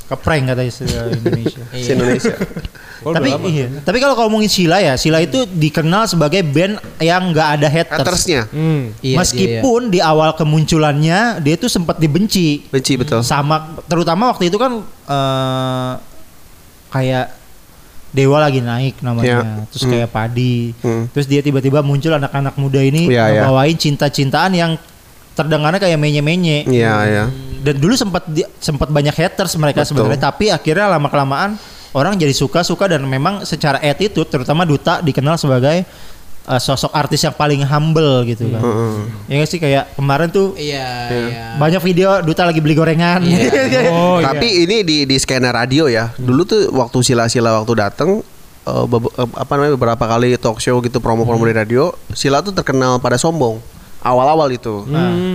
[0.08, 0.84] keprank katanya se
[1.14, 2.32] Indonesia Si Indonesia.
[2.98, 3.46] Oh, tapi lama.
[3.46, 7.94] iya tapi kalau ngomongin Sila ya Sila itu dikenal sebagai band yang nggak ada haters,
[7.94, 8.90] Hatersnya Hmm.
[8.98, 13.22] Iya, meskipun di awal kemunculannya dia itu sempat dibenci benci betul.
[13.22, 15.92] sama terutama waktu itu kan eh,
[16.88, 17.36] kayak
[18.08, 19.68] Dewa lagi naik namanya, Iya.
[19.68, 19.92] terus Hmm.
[19.92, 21.12] kayak Padi, Hmm.
[21.12, 23.42] terus dia tiba-tiba muncul anak-anak muda ini Iya, iya.
[23.44, 24.72] bawain cinta-cintaan yang
[25.36, 26.64] terdengarnya kayak menye-menye.
[26.64, 27.24] Iya, iya.
[27.60, 28.24] Dan dulu sempat
[28.58, 30.00] sempat banyak haters mereka Betul.
[30.00, 31.60] sebenarnya, tapi akhirnya lama kelamaan
[31.92, 35.84] orang jadi suka-suka dan memang secara attitude terutama Duta dikenal sebagai
[36.48, 38.58] eh, sosok artis yang paling humble gitu kan.
[38.58, 38.96] Heeh.
[39.28, 41.44] Ya nggak sih kayak kemarin tuh Iya, iya.
[41.56, 43.20] banyak video Duta lagi beli gorengan.
[43.88, 44.32] Oh, iya.
[44.32, 46.10] Tapi ini di di skena radio ya.
[46.16, 48.24] Dulu tuh waktu sila-sila waktu datang
[48.84, 52.98] bebe- eh, apa namanya beberapa kali talk show gitu promo-promo di radio, Sila tuh terkenal
[52.98, 53.60] pada sombong.
[53.98, 54.86] Awal-awal itu.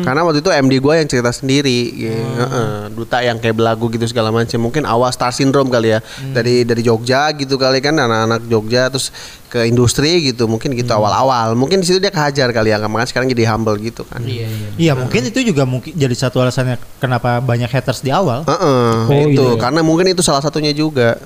[0.04, 2.15] Karena waktu itu MD gua yang cerita sendiri gitu.
[2.15, 4.56] Heeh, duta yang kayak belagu gitu segala macam.
[4.56, 5.99] Mungkin awal star syndrome kali ya.
[6.32, 9.12] Dari dari Jogja gitu kali kan anak-anak Jogja terus
[9.52, 10.47] ke industri gitu.
[10.47, 11.54] Mungkin gitu awal-awal.
[11.54, 12.80] Mungkin di situ dia kehajar kali ya.
[12.80, 14.23] Makanya sekarang jadi humble gitu kan.
[14.23, 14.67] Iya, iya.
[14.80, 18.47] Iya mungkin itu juga mungkin jadi satu alasannya kenapa banyak haters di awal.
[18.47, 19.60] Heeh, Oh, itu iya.
[19.60, 21.19] karena mungkin itu salah satunya juga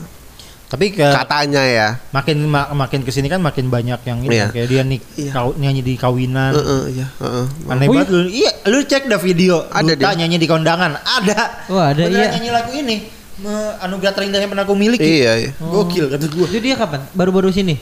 [0.67, 1.87] Tapi ke katanya ya.
[2.11, 4.47] makin ma- makin ke sini kan makin banyak yang ini Iya.
[4.51, 5.31] kayak dia nih Iya.
[5.31, 6.51] kau- nyanyi di kawinan.
[6.53, 7.45] Heeh, iya, heeh.
[7.65, 8.19] Aneh Oh, banget lu.
[8.27, 10.19] Iya, lu cek dah video Ada Duta dia.
[10.19, 10.91] nyanyi di kondangan.
[10.99, 11.39] Ada.
[11.71, 12.27] Oh, ada, Beneran iya.
[12.35, 12.95] nyanyi lagu ini.
[13.37, 15.07] Me- Anugerah terindah yang pernah aku miliki.
[15.23, 15.51] Iya, iya.
[15.57, 16.45] Gokil kata gua.
[16.45, 16.99] Itu dia kapan?
[17.11, 17.79] Baru-baru sini?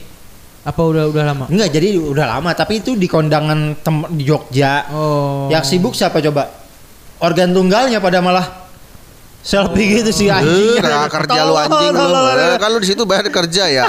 [0.62, 1.44] Apa udah udah lama?
[1.46, 4.86] Enggak, jadi udah lama tapi itu di kondangan tem- di Jogja.
[4.90, 5.46] Oh.
[5.46, 6.50] Yang sibuk siapa coba?
[7.18, 8.65] Organ tunggalnya pada malah
[9.46, 10.82] selfie gitu sih anjing.
[10.82, 12.22] nggak kerja lu anjing lu.
[12.58, 13.86] Kan lu di situ bayar kerja ya.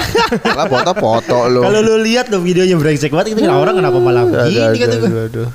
[0.54, 1.60] Lah foto-foto lu.
[1.66, 5.48] Kalau lu lihat tuh videonya brengsek banget itu orang kenapa malah begini aduh, aduh, aduh.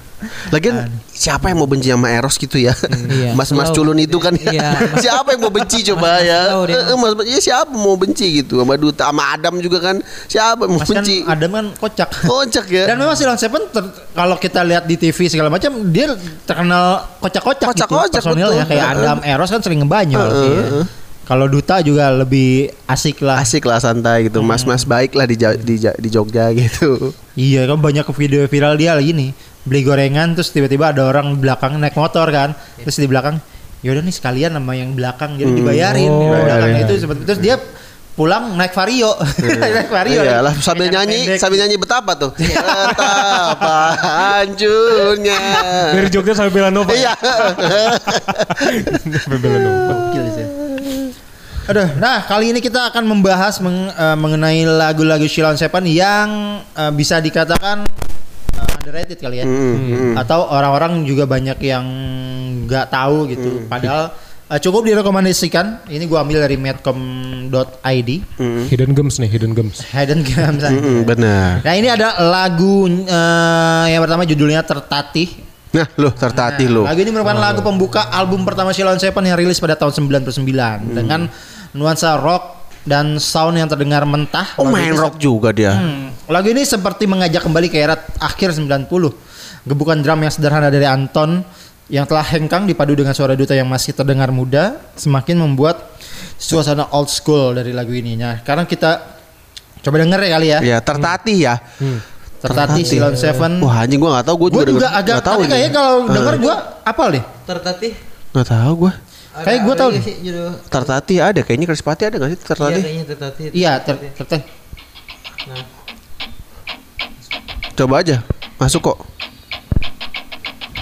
[0.49, 0.75] Lagian
[1.07, 2.73] siapa yang mau benci sama Eros gitu ya?
[3.05, 3.31] Iya.
[3.33, 3.77] Mas-mas Tahu.
[3.79, 4.49] culun itu kan ya.
[4.49, 4.69] Iya.
[5.03, 6.39] siapa yang mau benci coba Mas-mas ya?
[6.65, 6.79] dia.
[6.83, 9.95] Eh, Mas, ya siapa mau benci gitu sama Duta sama Adam juga kan?
[10.25, 11.15] Siapa yang mau Mas kan benci?
[11.23, 12.09] Adam kan kocak.
[12.23, 12.83] Kocak ya.
[12.87, 16.11] Dan memang Silon Seven ter- kalau kita lihat di TV segala macam dia
[16.43, 16.85] terkenal
[17.19, 18.71] kocak-kocak gitu Kocak-kocak, personilnya betul.
[18.71, 18.85] kayak.
[18.93, 20.21] Adam Eros kan sering ngebanyol.
[20.23, 20.63] Heeh, Iya.
[20.69, 20.85] heeh.
[21.23, 23.39] Kalau Duta juga lebih asik lah.
[23.39, 24.43] Asik lah santai gitu.
[24.43, 27.15] Mas-mas baik lah di, Ja- di, di Jogja gitu.
[27.33, 29.31] Iya kan banyak video viral dia lagi nih
[29.63, 33.37] beli gorengan terus tiba-tiba ada orang di belakang naik motor kan terus di belakang
[33.79, 36.81] yaudah nih sekalian sama yang belakang jadi dibayarin Oh, Di belakang iya.
[36.81, 37.55] itu sempet- terus dia
[38.13, 39.09] pulang naik vario
[39.73, 41.39] naik vario Iya lah sambil nyanyi pendek.
[41.39, 42.29] sambil nyanyi betapa tuh.
[42.31, 45.37] Betapa hancurnya.
[45.91, 46.91] Dari Jogja sampai Belanova.
[46.91, 47.11] Iya.
[49.15, 49.79] Sampai Belanova.
[49.89, 50.45] Gokil sih.
[51.63, 56.91] Aduh, nah kali ini kita akan membahas meng- eh, mengenai lagu-lagu Shilon Seven yang eh,
[56.91, 57.81] bisa dikatakan
[58.83, 61.85] underrated kali ya, Hmm, atau orang-orang juga banyak yang
[62.67, 63.63] nggak tahu gitu.
[63.63, 63.71] Hmm.
[63.71, 64.11] Padahal
[64.53, 65.81] Eh, cukup direkomendasikan.
[65.89, 68.09] Ini gua ambil dari medcom.id.
[68.69, 69.81] Hidden Gems nih, Hidden Gems.
[69.81, 70.61] Hidden Gems.
[70.61, 71.65] Mm, benar.
[71.65, 75.41] Nah ini ada lagu eh, yang pertama judulnya Tertatih.
[75.73, 76.85] Nah, lu tertatih lu.
[76.85, 80.45] Lagu ini merupakan lagu pembuka album pertama Shilon Seven yang rilis pada tahun 99
[80.93, 81.25] dengan
[81.73, 82.52] nuansa rock
[82.83, 84.55] dan sound yang terdengar mentah.
[84.59, 85.75] Oh, main ini rock juga dia.
[85.75, 88.87] Hmm, lagu ini seperti mengajak kembali ke era akhir 90.
[89.63, 91.43] Gebukan drum yang sederhana dari Anton
[91.87, 95.95] yang telah hengkang dipadu dengan suara duta yang masih terdengar muda semakin membuat
[96.35, 98.19] suasana old school dari lagu ini.
[98.19, 98.99] Nah, sekarang kita
[99.83, 100.59] coba denger ya kali ya.
[100.59, 101.55] Ya, tertatih ya.
[102.43, 103.63] Tertatih Silon Seven.
[103.63, 106.35] Wah, anjing gua enggak tahu, gua Gue juga, juga agak tahu tapi kayaknya kalau denger
[106.43, 107.23] gue apal deh.
[107.47, 107.91] Tertatih.
[108.35, 108.93] Enggak tahu gua.
[109.33, 110.05] Kayak gua ada tahu nggak nih.
[110.05, 110.49] sih judul.
[110.69, 112.81] Tertatih ada kayaknya Krispati ada enggak sih Iya tertatih?
[112.85, 113.49] kayaknya.
[113.57, 113.95] Iya, ter.
[115.49, 115.63] Nah,
[117.73, 118.21] Coba aja.
[118.61, 118.97] Masuk kok.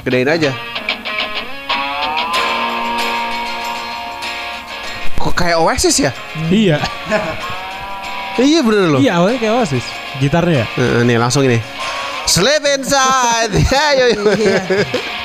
[0.04, 0.52] Gedein aja.
[5.16, 6.12] Kok kayak Oasis ya?
[6.52, 6.78] Iya.
[8.42, 9.00] Iya bener loh.
[9.04, 9.84] Iya, awalnya kayak Oasis.
[10.18, 10.66] Gitarnya ya.
[11.04, 11.60] Nih langsung ini.
[12.26, 13.52] Sleep inside.
[13.70, 14.08] Ayo.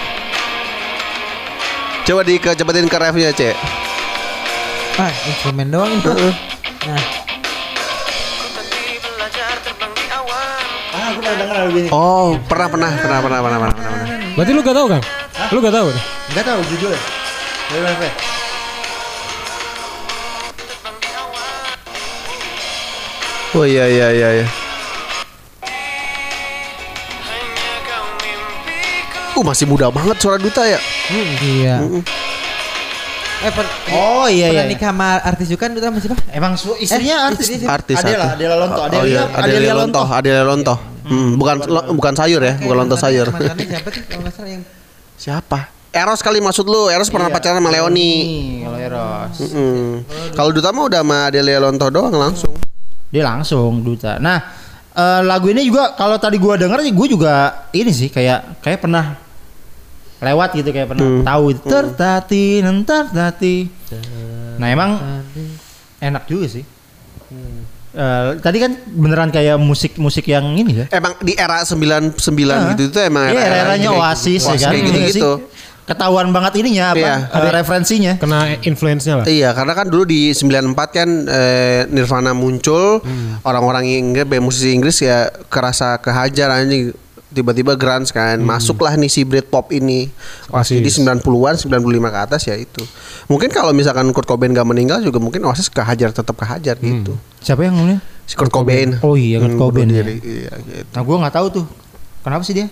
[2.06, 3.56] Coba dikecepetin ke refnya, Cek.
[4.96, 6.14] Ah, instrumen doang itu.
[6.86, 7.02] Nah,
[10.96, 11.88] Ah, gue pernah denger lagu ini.
[11.90, 13.74] Oh, pernah pernah pernah pernah pernah pernah.
[13.74, 14.06] pernah.
[14.38, 15.02] Berarti lu gak tahu kan?
[15.50, 15.86] Lu gak tahu?
[16.30, 17.00] Enggak tahu judulnya.
[17.66, 18.08] Dari mana, Fe?
[23.56, 24.46] Oh iya iya iya iya.
[29.36, 30.80] Uh masih muda banget suara duta ya.
[31.42, 31.76] Iya.
[33.36, 34.72] Eh, per, Oh iya pernah iya.
[34.72, 36.22] nikah sama artis juga kan itu masih apa?
[36.32, 37.44] Emang su- istrinya Eh, artis.
[37.46, 38.34] istrinya Artis Adela, satu.
[38.34, 40.02] Adela Lonto, Oh, Adelia, iya, Adelia Adelia Lonto, Lonto.
[40.10, 40.74] Adelia Lonto.
[41.06, 43.26] Hmm, bukan lo- bukan sayur ya, bukan lonto Mantannya- sayur.
[43.30, 44.62] Mantannya siapa sih kalau salah yang
[45.16, 45.58] Siapa?
[45.92, 46.88] Eros kali maksud lu.
[46.88, 47.96] Eros pernah pacaran sama Leoni.
[47.96, 48.28] Nih,
[48.64, 49.34] kalau Eros.
[49.38, 49.88] Mm-mm.
[50.32, 52.52] Kalau duta mah udah sama Adelia Lonto doang langsung.
[53.08, 54.16] Dia langsung duta.
[54.16, 54.38] Nah,
[54.90, 59.16] eh, lagu ini juga kalau tadi gua denger gue juga ini sih kayak kayak pernah
[60.18, 61.22] lewat gitu kayak pernah Hmm.
[61.22, 62.46] tahu itu tertati
[62.82, 63.56] tertati.
[64.56, 64.90] Nah, emang
[65.98, 66.64] enak juga sih.
[67.96, 70.86] Eh, tadi kan beneran kayak musik-musik yang ini ya.
[70.92, 72.12] Emang di era 99
[72.52, 72.76] Hah?
[72.76, 74.68] gitu itu emang Iya, era-era eranya kayak- Oasis ya Oasis kan.
[74.68, 75.30] kayak Iya gitu-gitu.
[75.32, 75.64] sih?
[75.86, 76.98] Ketahuan banget ininya apa?
[76.98, 77.14] Iya.
[77.24, 78.12] eh, referensinya.
[78.18, 79.24] Kena influence-nya lah.
[79.24, 83.00] Iya, karena kan dulu di 94 kan eh, Nirvana muncul,
[83.40, 86.92] orang-orang Inggris, band musisi Inggris ya kerasa kehajar anjing
[87.36, 88.40] tiba-tiba grunge kan.
[88.40, 90.08] Masuklah nih si Britpop ini.
[90.48, 91.04] Oasis di Oasis.
[91.04, 92.80] 90-an, 95 ke atas ya itu.
[93.28, 97.12] Mungkin kalau misalkan Kurt Cobain gak meninggal juga mungkin Oasis kehajar tetap kehajar gitu.
[97.44, 98.00] Siapa yang ngomongnya?
[98.26, 98.96] Si Kurt Cobain.
[99.04, 100.02] Oh iya, Kurt Hmm, Cobain ya.
[100.02, 100.88] Iya, gitu.
[100.96, 101.66] Nah, gua nggak tahu tuh.
[102.26, 102.66] Kenapa sih dia?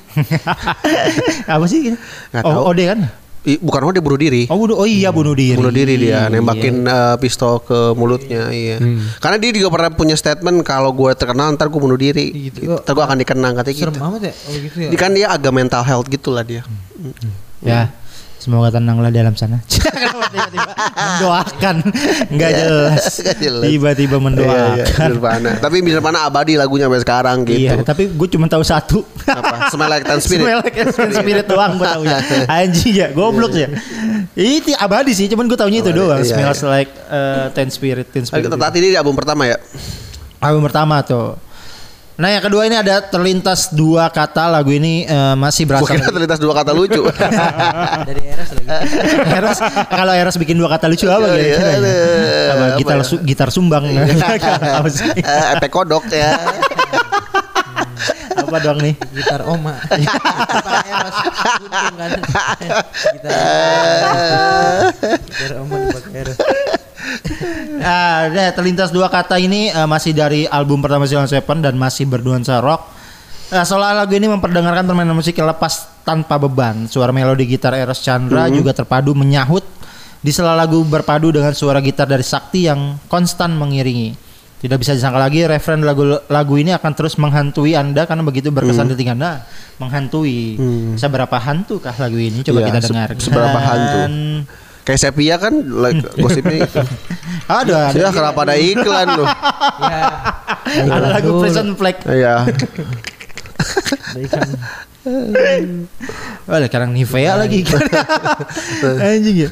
[1.55, 1.79] apa sih?
[1.87, 1.97] gitu?
[2.35, 2.63] Nggak oh, tahu.
[2.75, 2.99] Ode kan?
[3.45, 4.43] I- bukan oh dia bunuh diri.
[4.47, 5.53] Oh, bunuh, oh iya bunuh diri.
[5.55, 6.33] bunuh diri dia Iya.
[6.33, 8.81] nembakin eh, pistol ke mulutnya iya
[9.17, 12.59] karena dia juga pernah punya statement kalau gue terkenal ntar gue bunuh diri Gitu.
[12.63, 12.73] gitu.
[12.75, 14.33] ntar gue akan dikenang katanya gitu serem amat ya?
[14.33, 14.89] Oh gitu ya.
[14.89, 16.65] Dia kan dia agak mental health gitulah dia
[17.61, 17.93] Ya.
[18.45, 19.57] Semoga tenanglah dalam sana.
[19.65, 21.77] Tiba-tiba mendoakan?
[22.29, 23.03] Enggak Iya, jelas.
[23.25, 23.65] nggak jelas.
[23.65, 25.09] Tiba-tiba Iya, iya, mendoakan.
[25.09, 29.01] Nirvana tapi Nirvana abadi lagunya sampai sekarang gitu Iya, tapi gue cuma tahu satu.
[29.25, 32.19] apa Smell Like Teen Spirit Smell like Teen Spirit doang gue tahu ya.
[32.45, 33.73] Anjing ya, goblok ya.
[34.37, 36.21] Itu abadi sih, cuman gue taunya itu doang.
[36.21, 36.69] iya, Smells iya.
[36.69, 38.53] like uh, Teen Spirit, Teen Spirit.
[38.53, 39.57] tadi ini di album pertama ya
[40.45, 41.41] Album pertama tuh.
[42.15, 46.39] Nah yang kedua ini ada terlintas dua kata lagu ini eh, masih berasal kira terlintas
[46.39, 47.03] dua kata lucu
[48.09, 48.87] Dari Eras lagi.
[49.43, 49.59] Eros
[49.91, 51.75] kalau Eros bikin dua kata lucu apa iya, ya?
[51.75, 51.99] iya.
[52.55, 53.05] Apa gitar ya?
[53.05, 53.91] su- gitar sumbang
[54.79, 55.11] apa sih?
[55.11, 56.39] Eh, efek kodok ya
[58.35, 58.95] Apa doang nih?
[59.11, 59.75] Gitar Oma.
[59.91, 61.19] Eros.
[61.19, 62.11] Kan.
[63.11, 63.35] Gitar
[65.19, 66.39] Gitar Oma dipakai Eros.
[67.85, 72.09] Ah, udah, terlintas dua kata ini eh, masih dari album pertama Silon Seven dan masih
[72.09, 72.89] bernuansa rock.
[73.53, 76.89] Nah, soal lagu ini memperdengarkan permainan musik yang lepas tanpa beban.
[76.89, 79.63] Suara melodi gitar Eros Chandra juga terpadu menyahut
[80.19, 84.17] di sela lagu berpadu dengan suara gitar dari Sakti yang konstan mengiringi.
[84.59, 88.89] Tidak bisa disangka lagi referen lagu lagu ini akan terus menghantui Anda karena begitu berkesan
[88.89, 89.33] di telinga Anda,
[89.77, 90.57] menghantui.
[90.97, 92.41] Seberapa hantu kah lagu ini?
[92.41, 93.09] Coba Iya, kita se- dengar.
[93.21, 94.01] seberapa hantu?
[94.85, 96.81] Kayak Sepia kan like, gosipnya itu
[97.61, 99.29] Aduh, ada, ya kenapa ada iklan loh
[99.85, 100.89] Ya.
[100.89, 102.01] ada lagu Prison Flag.
[102.09, 102.49] Iya.
[106.49, 107.61] Oh, sekarang Nivea lagi.
[109.05, 109.51] Anjing ya.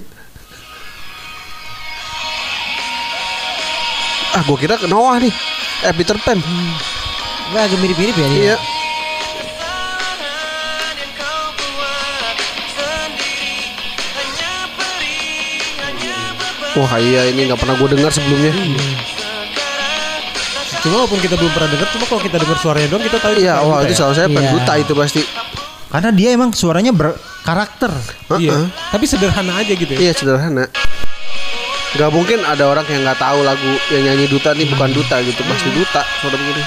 [4.33, 5.33] Ah, gue kira ke Noah nih.
[5.85, 6.40] Eh, Peter Pan.
[7.53, 8.57] Wah, agak mirip-mirip ya dia.
[8.57, 8.57] Iya.
[16.73, 18.53] Wah iya ini nggak pernah gue dengar sebelumnya.
[20.83, 23.33] Cuma walaupun kita belum pernah dengar, cuma kalau kita dengar suaranya doang kita tahu.
[23.39, 23.99] Iya, wah itu ya.
[24.03, 24.35] soal saya Iya.
[24.41, 25.23] penduta itu pasti.
[25.93, 27.93] Karena dia emang suaranya berkarakter.
[28.41, 28.51] Iya.
[28.57, 28.67] Heeh.
[28.91, 29.99] Tapi sederhana aja gitu ya.
[30.01, 30.65] Iya sederhana.
[31.93, 35.45] Gak mungkin ada orang yang nggak tahu lagu yang nyanyi duta nih bukan duta gitu
[35.45, 36.65] pasti duta suara begini.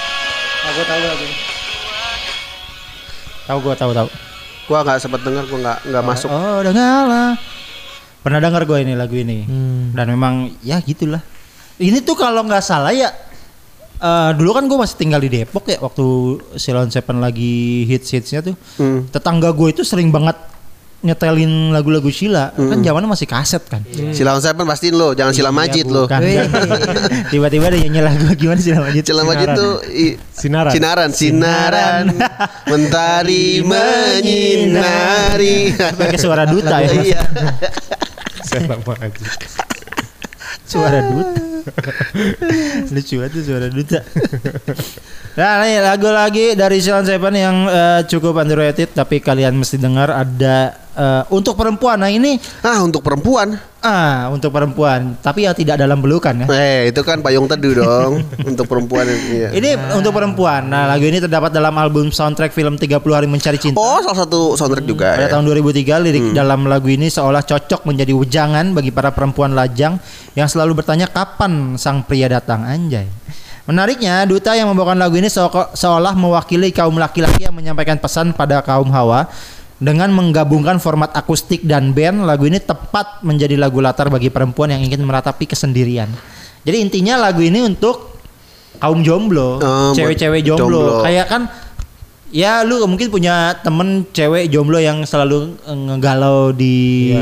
[0.61, 1.25] Ah, gue tahu lagu
[3.45, 4.07] Tahu gue tahu tahu.
[4.65, 6.29] Gua nggak sempat dengar, gua nggak nggak masuk.
[6.29, 7.37] Oh, dengarlah.
[8.25, 9.45] Pernah dengar gue ini lagu ini.
[9.45, 9.93] Hmm.
[9.93, 10.33] Dan memang
[10.65, 11.21] ya gitulah.
[11.77, 13.13] Ini tuh kalau nggak salah ya
[13.95, 16.05] eh, dulu kan gue masih tinggal di Depok ya waktu
[16.57, 18.57] Silon Seven lagi hits hitsnya tuh.
[18.81, 19.05] Hmm.
[19.07, 20.33] Tetangga gue itu sering banget
[21.05, 22.49] nyetelin lagu-lagu Sheila.
[22.57, 23.85] Kan zamannya masih kaset kan.
[24.09, 26.09] Silang Seven pastiin lo, jangan silang majid lo.
[27.31, 29.05] Tiba-tiba dia nyanyi lagu gimana sih namanya?
[29.05, 30.73] Silang majid tuh i- Sinaran.
[30.73, 32.09] Sinaran, sinaran,
[32.65, 33.61] mentari
[34.65, 35.77] menyinari.
[35.77, 36.89] Pakai suara duta ya.
[36.89, 37.21] Iya.
[38.63, 39.27] Lama aja.
[40.65, 41.41] Suara duta.
[42.93, 43.99] Lucu banget tuh suara duta.
[45.35, 50.07] Nah ini lagu lagi dari Silon Seven yang eh, cukup underrated tapi kalian mesti dengar
[50.07, 51.99] ada eh, untuk perempuan.
[51.99, 56.47] Nah ini Ah untuk perempuan, ah untuk perempuan tapi ya tidak dalam belukan ya.
[56.49, 59.05] eh itu kan payung teduh dong untuk perempuan.
[59.05, 59.53] Iya.
[59.53, 60.65] Ini untuk perempuan.
[60.65, 63.77] Nah lagu ini terdapat dalam album soundtrack film 30 Hari Mencari Cinta.
[63.77, 65.13] Oh salah satu soundtrack juga.
[65.19, 65.31] Pada ya.
[65.37, 70.01] tahun 2003 lirik dalam lagu ini seolah cocok menjadi wejangan bagi para perempuan lajang
[70.33, 73.05] yang selalu bertanya kapan sang pria datang anjay.
[73.65, 78.61] Menariknya, Duta yang membawakan lagu ini seo- seolah mewakili kaum laki-laki yang menyampaikan pesan pada
[78.61, 79.25] kaum hawa
[79.85, 84.81] dengan menggabungkan format akustik dan band, lagu ini tepat menjadi lagu latar bagi perempuan yang
[84.81, 86.09] ingin meratapi kesendirian.
[86.65, 88.17] Jadi intinya lagu ini untuk
[88.75, 90.65] kaum jomblo, buat cewek-cewek jomblo.
[90.81, 91.05] jomblo.
[91.05, 91.43] Kayak kan
[92.35, 96.75] Ya lu mungkin punya temen cewek jomblo yang selalu eh, ngegalau di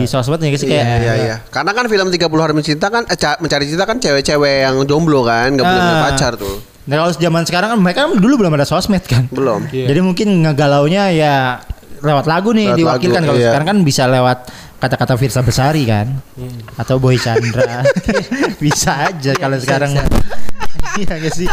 [0.08, 1.36] sosmed ya sih kayak Iya iya.
[1.44, 5.22] Karena kan film 30 hari mencinta kan eh, ca- mencari cinta kan cewek-cewek yang jomblo
[5.22, 6.02] kan, nggak punya Ah.
[6.10, 6.58] pacar tuh.
[6.90, 9.30] Nah kalau zaman sekarang kan mereka kan dulu belum ada sosmed kan.
[9.30, 9.68] Belum.
[9.70, 9.92] Iya.
[9.92, 11.36] Jadi mungkin ngegalaunya ya
[12.04, 13.48] lewat lagu nih Lewat diwakilkan lagu, kalau iya.
[13.50, 14.40] sekarang kan bisa lewat
[14.84, 16.12] kata-kata Firsa Besari kan?
[16.76, 17.88] Atau Boy Chandra.
[18.64, 19.96] Bisa aja kalau sekarang.
[21.02, 21.48] iya gak sih?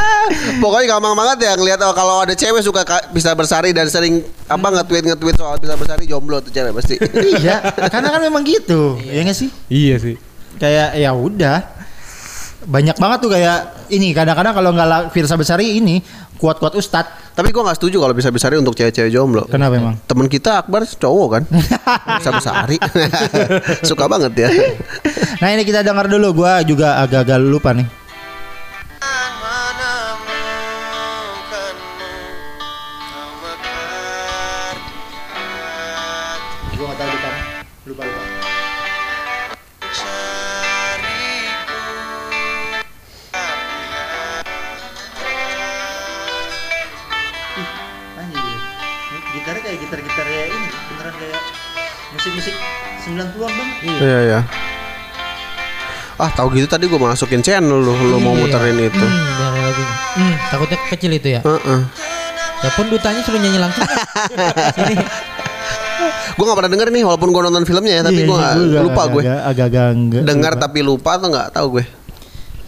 [0.59, 4.21] Pokoknya gampang banget ya ngelihat oh, kalau ada cewek suka ka- bisa bersari dan sering
[4.51, 6.99] apa nge-tweet nge-tweet soal bisa bersari jomblo tuh cewek pasti.
[7.39, 8.99] iya karena kan memang gitu.
[9.07, 9.49] Ya gak sih?
[9.71, 10.17] Iya sih.
[10.61, 11.80] kayak ya udah
[12.67, 16.01] banyak banget tuh kayak ini kadang-kadang kalau nggak Firsa Besari ini
[16.41, 17.05] kuat-kuat ustad.
[17.37, 19.45] Tapi gua nggak setuju kalau bisa bersari untuk cewek-cewek jomblo.
[19.49, 19.97] kenapa emang?
[20.05, 21.43] Temen kita Akbar cowok kan?
[22.21, 22.77] Bisa bersari
[23.89, 24.49] suka banget ya.
[25.41, 26.45] Nah ini kita dengar dulu.
[26.45, 28.00] Gua juga agak-agak lupa nih
[50.11, 51.43] gitar-gitar ya ini beneran kayak
[52.11, 52.55] musik-musik
[53.01, 54.41] 90-an banget iya ya
[56.17, 58.41] ah tahu gitu tadi gua masukin channel lu lu mau Iya.
[58.43, 59.95] muterin itu Hmm, lagunya.
[60.13, 61.41] Hmm, takutnya kecil itu ya.
[61.41, 61.81] Heeh.
[62.61, 63.89] Ya pun dutanya suruh nyanyi langsung.
[64.77, 65.01] Sini.
[66.31, 68.81] Gua nggak pernah denger nih walaupun gua nonton filmnya ya tapi Iya, gua iya, juga
[68.83, 71.85] lupa gue agak- agak-agak enggak dengar tapi lupa atau nggak tahu gue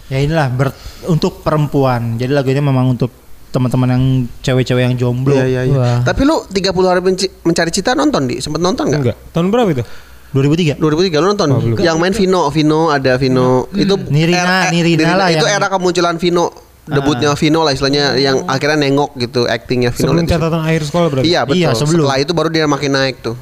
[0.06, 3.12] ya inilah ber- untuk perempuan jadi lagu ini memang untuk
[3.52, 4.04] teman-teman yang
[4.40, 5.76] cewek-cewek yang jomblo Iya iya iya.
[5.76, 5.98] Wah.
[6.00, 9.00] Tapi lu 30 hari menci- mencari cita nonton di sempet nonton nggak?
[9.04, 9.16] Enggak.
[9.30, 9.84] Tahun berapa itu?
[10.32, 11.48] 2003 2003 lu nonton?
[11.78, 13.68] yang main Vino, Vino ada Vino.
[13.70, 16.48] Itu Nirina, Nirina lah itu yang- era kemunculan Vino.
[16.82, 20.08] Debutnya Vino lah istilahnya yang akhirnya nengok gitu actingnya Vino.
[20.08, 20.32] Sebelum itu.
[20.34, 21.26] catatan akhir sekolah berarti.
[21.28, 21.60] Iya betul.
[21.60, 22.04] Iya, sebelum.
[22.04, 23.36] Setelah itu baru dia makin naik tuh.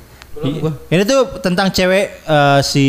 [0.88, 2.86] Ini tuh tentang cewek eh, si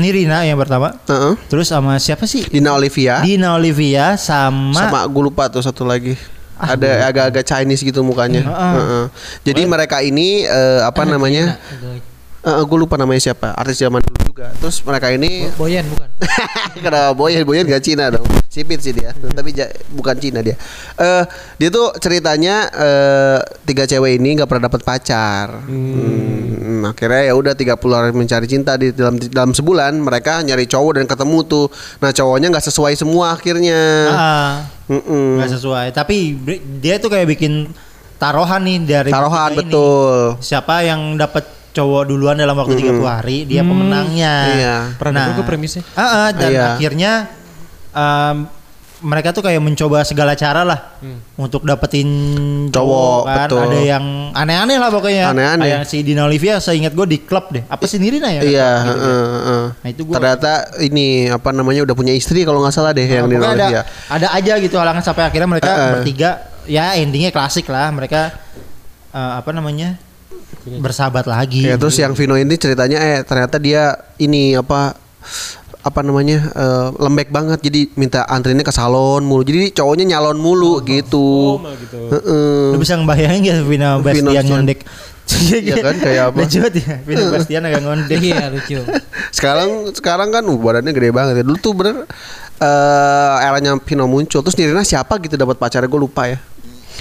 [0.00, 1.38] Nirina yang pertama Heeh.
[1.46, 6.18] terus sama siapa sih Dina Olivia Dina Olivia sama, sama gue lupa tuh satu lagi.
[6.62, 8.46] Ah, ada agak-agak Chinese gitu mukanya.
[8.46, 8.74] Heeh.
[8.78, 9.04] Heeh.
[9.50, 11.58] Jadi mereka ini eh, apa namanya?
[12.42, 13.54] Gue lupa namanya siapa.
[13.54, 14.50] Artis zaman dulu juga.
[14.52, 16.10] Terus mereka ini Boyan bukan?
[16.84, 17.42] Kenapa Boyan?
[17.42, 18.26] Boyan gak Cina dong.
[18.46, 19.14] Sipit sih dia.
[19.14, 20.58] Tapi ja- bukan Cina dia.
[20.94, 21.24] Eh
[21.56, 25.62] dia tuh ceritanya eh tiga cewek ini nggak pernah dapat pacar.
[25.64, 30.98] Hmm, akhirnya ya udah 30 hari mencari cinta di dalam dalam sebulan mereka nyari cowok
[30.98, 31.66] dan ketemu tuh.
[31.98, 33.80] Nah, cowoknya nggak sesuai semua akhirnya.
[34.10, 34.54] Ah,
[34.90, 35.38] Mm-mm.
[35.38, 36.34] nggak sesuai tapi
[36.76, 37.70] dia tuh kayak bikin
[38.18, 39.58] taruhan nih dari Taruhan ini.
[39.58, 40.36] betul.
[40.38, 44.76] siapa yang dapat cowok duluan dalam waktu 30 hari dia pemenangnya Iya.
[44.94, 45.82] Pernah denger gue premisnya.
[45.92, 46.64] Ah, ah, dan Iya.
[46.70, 47.12] akhirnya
[47.90, 48.36] um,
[49.02, 50.94] mereka tuh kayak mencoba segala cara lah
[51.34, 52.06] untuk dapetin
[52.70, 53.36] Cowok, kan.
[53.42, 53.58] betul.
[53.66, 55.24] Ada yang aneh-aneh lah pokoknya.
[55.28, 55.64] Aneh-aneh.
[55.74, 57.66] Kayak si Dina Olivia, saya ingat gue di klub deh.
[57.66, 58.40] Apa sih Nirina ya?
[58.40, 59.64] Iya, Gitu heeh, heeh.
[59.74, 63.26] Nah, itu gua- ternyata ini apa namanya udah punya istri kalau nggak salah deh yang
[63.26, 63.82] di Pokoknya ada, Olivia.
[64.06, 65.90] ada aja gitu halangan sampai akhirnya mereka Eh, eh.
[65.92, 66.30] bertiga
[66.62, 68.30] ya endingnya klasik lah mereka
[69.10, 69.98] eh, apa namanya
[70.78, 71.66] bersahabat lagi.
[71.66, 74.94] Ya terus yang Vino ini ceritanya eh ternyata dia ini apa
[75.82, 80.78] apa namanya eh, lembek banget jadi minta antrinnya ke salon mulu jadi cowoknya nyalon mulu
[80.86, 81.58] gitu.
[81.58, 81.98] mah gitu.
[81.98, 82.70] Heeh.
[82.70, 84.46] Lu bisa ngebayangin gak Vina Vino Bastian Bastian.
[84.46, 84.80] ngondek?
[85.42, 86.38] Iya kan, kayak apa?
[86.44, 88.18] Lucu banget ya Vina Bastian agak ngondek.
[88.22, 88.78] Iya lucu.
[89.34, 91.44] Sekarang sekarang kan uh, badannya gede banget ya.
[91.46, 92.06] Dulu tuh bener
[92.62, 94.38] eh eranya Vino muncul.
[94.38, 96.38] Terus Nirina siapa gitu dapat pacarnya gue lupa ya.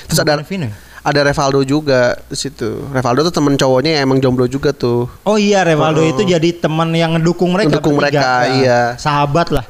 [0.09, 0.73] Terus ada Vino ya?
[1.01, 2.85] Ada Revaldo juga di situ.
[2.89, 5.09] Revaldo tuh temen cowoknya yang emang jomblo juga tuh.
[5.23, 8.21] Oh iya Revaldo itu jadi teman yang ngedukung mereka Ngedukung bertiga.
[8.21, 8.79] mereka, Nah, iya.
[8.95, 9.65] Sahabat lah.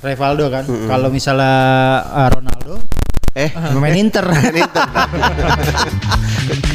[0.00, 0.66] Revaldo kan.
[0.66, 1.54] Kalau misalnya
[2.04, 2.76] uh, Ronaldo
[3.34, 4.22] Eh, pemain Inter.
[4.50, 4.86] ini tuh.